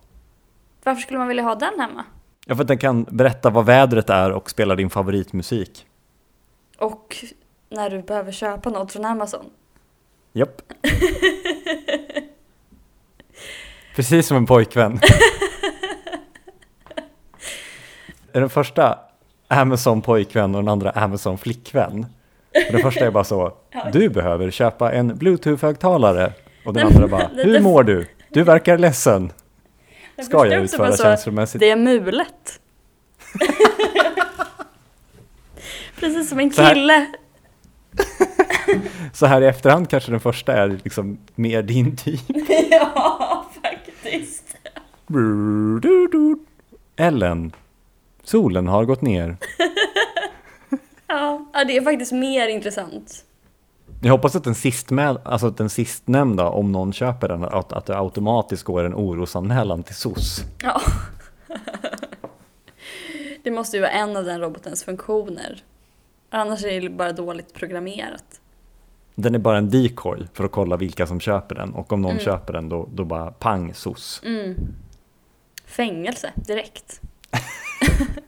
Varför 0.83 1.01
skulle 1.01 1.19
man 1.19 1.27
vilja 1.27 1.43
ha 1.43 1.55
den 1.55 1.79
hemma? 1.79 2.05
Ja 2.51 2.55
för 2.55 2.61
att 2.61 2.67
den 2.67 2.77
kan 2.77 3.03
berätta 3.03 3.49
vad 3.49 3.65
vädret 3.65 4.09
är 4.09 4.31
och 4.31 4.49
spela 4.49 4.75
din 4.75 4.89
favoritmusik. 4.89 5.85
Och 6.77 7.25
när 7.69 7.89
du 7.89 8.01
behöver 8.01 8.31
köpa 8.31 8.69
något 8.69 8.91
från 8.91 9.05
Amazon. 9.05 9.45
Japp. 10.33 10.61
Precis 13.95 14.27
som 14.27 14.37
en 14.37 14.45
pojkvän. 14.45 14.99
är 18.31 18.39
den 18.39 18.49
första 18.49 18.99
Amazon 19.47 20.01
pojkvän 20.01 20.55
och 20.55 20.61
den 20.61 20.71
andra 20.71 20.91
Amazon 20.91 21.37
flickvän. 21.37 22.05
Och 22.67 22.71
den 22.71 22.81
första 22.81 23.05
är 23.05 23.11
bara 23.11 23.23
så, 23.23 23.53
du 23.93 24.09
behöver 24.09 24.51
köpa 24.51 24.91
en 24.91 25.15
bluetooth-högtalare. 25.15 26.31
Och 26.65 26.73
den 26.73 26.87
andra 26.87 27.07
bara, 27.07 27.29
hur 27.33 27.59
mår 27.59 27.83
du? 27.83 28.07
Du 28.29 28.43
verkar 28.43 28.77
ledsen. 28.77 29.31
Ska 30.21 30.47
jag 30.47 30.63
utföra 30.63 30.87
bara 30.87 30.97
så, 30.97 31.03
känslomässigt? 31.03 31.59
Det 31.59 31.69
är 31.69 31.75
mulet. 31.75 32.59
Precis 35.99 36.29
som 36.29 36.39
en 36.39 36.49
kille. 36.49 37.07
Så 39.13 39.25
här 39.25 39.41
i 39.41 39.45
efterhand 39.45 39.89
kanske 39.89 40.11
den 40.11 40.19
första 40.19 40.53
är 40.53 40.79
liksom 40.83 41.17
mer 41.35 41.61
din 41.63 41.97
typ. 41.97 42.21
ja, 42.71 43.49
faktiskt. 43.63 44.55
Ellen, 46.95 47.51
solen 48.23 48.67
har 48.67 48.85
gått 48.85 49.01
ner. 49.01 49.37
Ja, 51.07 51.45
det 51.67 51.77
är 51.77 51.81
faktiskt 51.81 52.11
mer 52.11 52.47
intressant. 52.47 53.25
Jag 54.03 54.11
hoppas 54.11 54.35
att 54.35 54.43
den, 54.43 54.55
sistmed, 54.55 55.17
alltså 55.23 55.47
att 55.47 55.57
den 55.57 55.69
sistnämnda, 55.69 56.49
om 56.49 56.71
någon 56.71 56.93
köper 56.93 57.27
den, 57.27 57.43
att, 57.43 57.73
att 57.73 57.85
det 57.85 57.97
automatiskt 57.97 58.63
går 58.63 58.83
en 58.83 58.93
orosanmälan 58.95 59.83
till 59.83 59.95
SOS. 59.95 60.43
Ja. 60.63 60.81
Det 63.43 63.51
måste 63.51 63.77
ju 63.77 63.81
vara 63.81 63.91
en 63.91 64.17
av 64.17 64.25
den 64.25 64.41
robotens 64.41 64.83
funktioner. 64.83 65.63
Annars 66.29 66.63
är 66.63 66.81
det 66.81 66.89
bara 66.89 67.11
dåligt 67.11 67.53
programmerat. 67.53 68.41
Den 69.15 69.35
är 69.35 69.39
bara 69.39 69.57
en 69.57 69.69
decoy 69.69 70.19
för 70.33 70.43
att 70.43 70.51
kolla 70.51 70.77
vilka 70.77 71.07
som 71.07 71.19
köper 71.19 71.55
den 71.55 71.73
och 71.73 71.93
om 71.93 72.01
någon 72.01 72.11
Mm. 72.11 72.23
köper 72.23 72.53
den 72.53 72.69
då, 72.69 72.89
då 72.93 73.05
bara 73.05 73.31
pang 73.31 73.73
SOS. 73.73 74.21
Mm. 74.25 74.55
Fängelse, 75.65 76.33
direkt. 76.35 77.01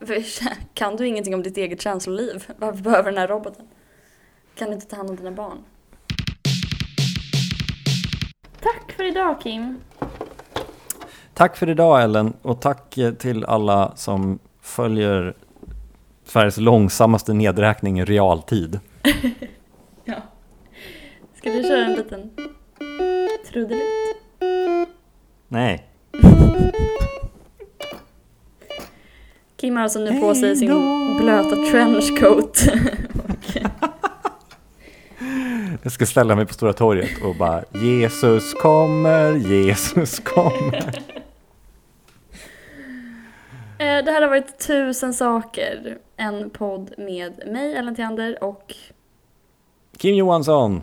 Kan 0.74 0.96
du 0.96 1.06
ingenting 1.06 1.34
om 1.34 1.42
ditt 1.42 1.56
eget 1.56 1.80
känsloliv? 1.80 2.44
Varför 2.58 2.82
behöver 2.82 3.10
den 3.10 3.18
här 3.20 3.28
roboten? 3.28 3.66
Kan 4.54 4.68
du 4.68 4.74
inte 4.74 4.86
ta 4.86 4.96
hand 4.96 5.10
om 5.10 5.16
dina 5.16 5.30
barn? 5.30 5.58
Tack 8.60 8.92
för 8.96 9.04
idag 9.04 9.40
Kim. 9.40 9.80
Tack 11.34 11.56
för 11.56 11.68
idag 11.68 12.02
Ellen 12.02 12.32
och 12.42 12.60
tack 12.60 12.98
eh, 12.98 13.12
till 13.12 13.44
alla 13.44 13.92
som 13.96 14.38
följer 14.60 15.34
Sveriges 16.24 16.56
långsammaste 16.56 17.32
nedräkning 17.32 18.00
i 18.00 18.04
realtid. 18.04 18.80
Ja. 20.04 20.14
Ska 21.34 21.50
du 21.50 21.62
köra 21.62 21.84
en 21.84 21.92
liten 21.92 22.30
trudelutt? 23.50 23.82
Nej. 25.48 25.88
Kim 29.56 29.76
har 29.76 29.82
alltså 29.82 29.98
nu 29.98 30.20
på 30.20 30.34
sig 30.34 30.56
sin 30.56 30.68
blöta 31.20 31.56
trenchcoat. 31.56 32.58
Jag 35.82 35.92
ska 35.92 36.06
ställa 36.06 36.36
mig 36.36 36.46
på 36.46 36.54
Stora 36.54 36.72
torget 36.72 37.22
och 37.24 37.36
bara 37.36 37.64
Jesus 37.82 38.54
kommer, 38.54 39.32
Jesus 39.32 40.20
kommer. 40.20 41.02
Eh, 43.78 44.04
Det 44.04 44.10
här 44.10 44.22
har 44.22 44.28
varit 44.28 44.58
Tusen 44.66 45.14
saker. 45.14 45.98
En 46.16 46.50
podd 46.50 46.92
med 46.98 47.42
mig, 47.46 47.74
Ellen 47.74 47.94
Theander, 47.94 48.44
och 48.44 48.74
Kim 49.98 50.14
Johansson. 50.14 50.82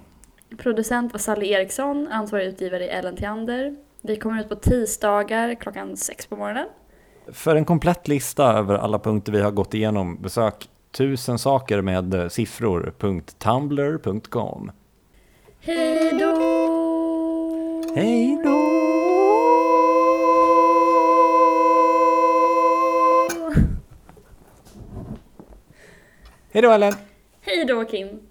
producent 0.58 1.14
var 1.14 1.20
Sally 1.20 1.48
Eriksson, 1.50 2.08
ansvarig 2.12 2.48
utgivare 2.48 2.88
är 2.90 3.00
Ellen 3.00 3.16
Theander. 3.16 3.76
Vi 4.02 4.16
kommer 4.16 4.42
ut 4.42 4.50
på 4.50 4.56
tisdagar 4.56 5.56
klockan 5.56 5.98
sex 5.98 6.26
på 6.28 6.36
morgonen. 6.36 6.66
För 7.32 7.56
en 7.56 7.66
komplett 7.66 8.08
lista 8.08 8.54
över 8.54 8.76
alla 8.76 9.00
punkter 9.00 9.32
vi 9.32 9.42
har 9.42 9.52
gått 9.52 9.74
igenom, 9.74 10.22
besök 10.22 10.70
tusen 10.92 11.40
saker 11.40 11.82
med 11.82 12.14
eh, 12.14 12.28
siffror.tumblr.com. 12.28 14.72
Hej 15.62 16.12
då! 16.20 16.36
Hej 17.96 18.40
då! 18.44 18.50
Hej 26.52 26.62
då 26.62 26.72
Ellen! 26.72 26.94
Hej 27.42 27.66
då 27.66 27.86
Kim! 27.86 28.29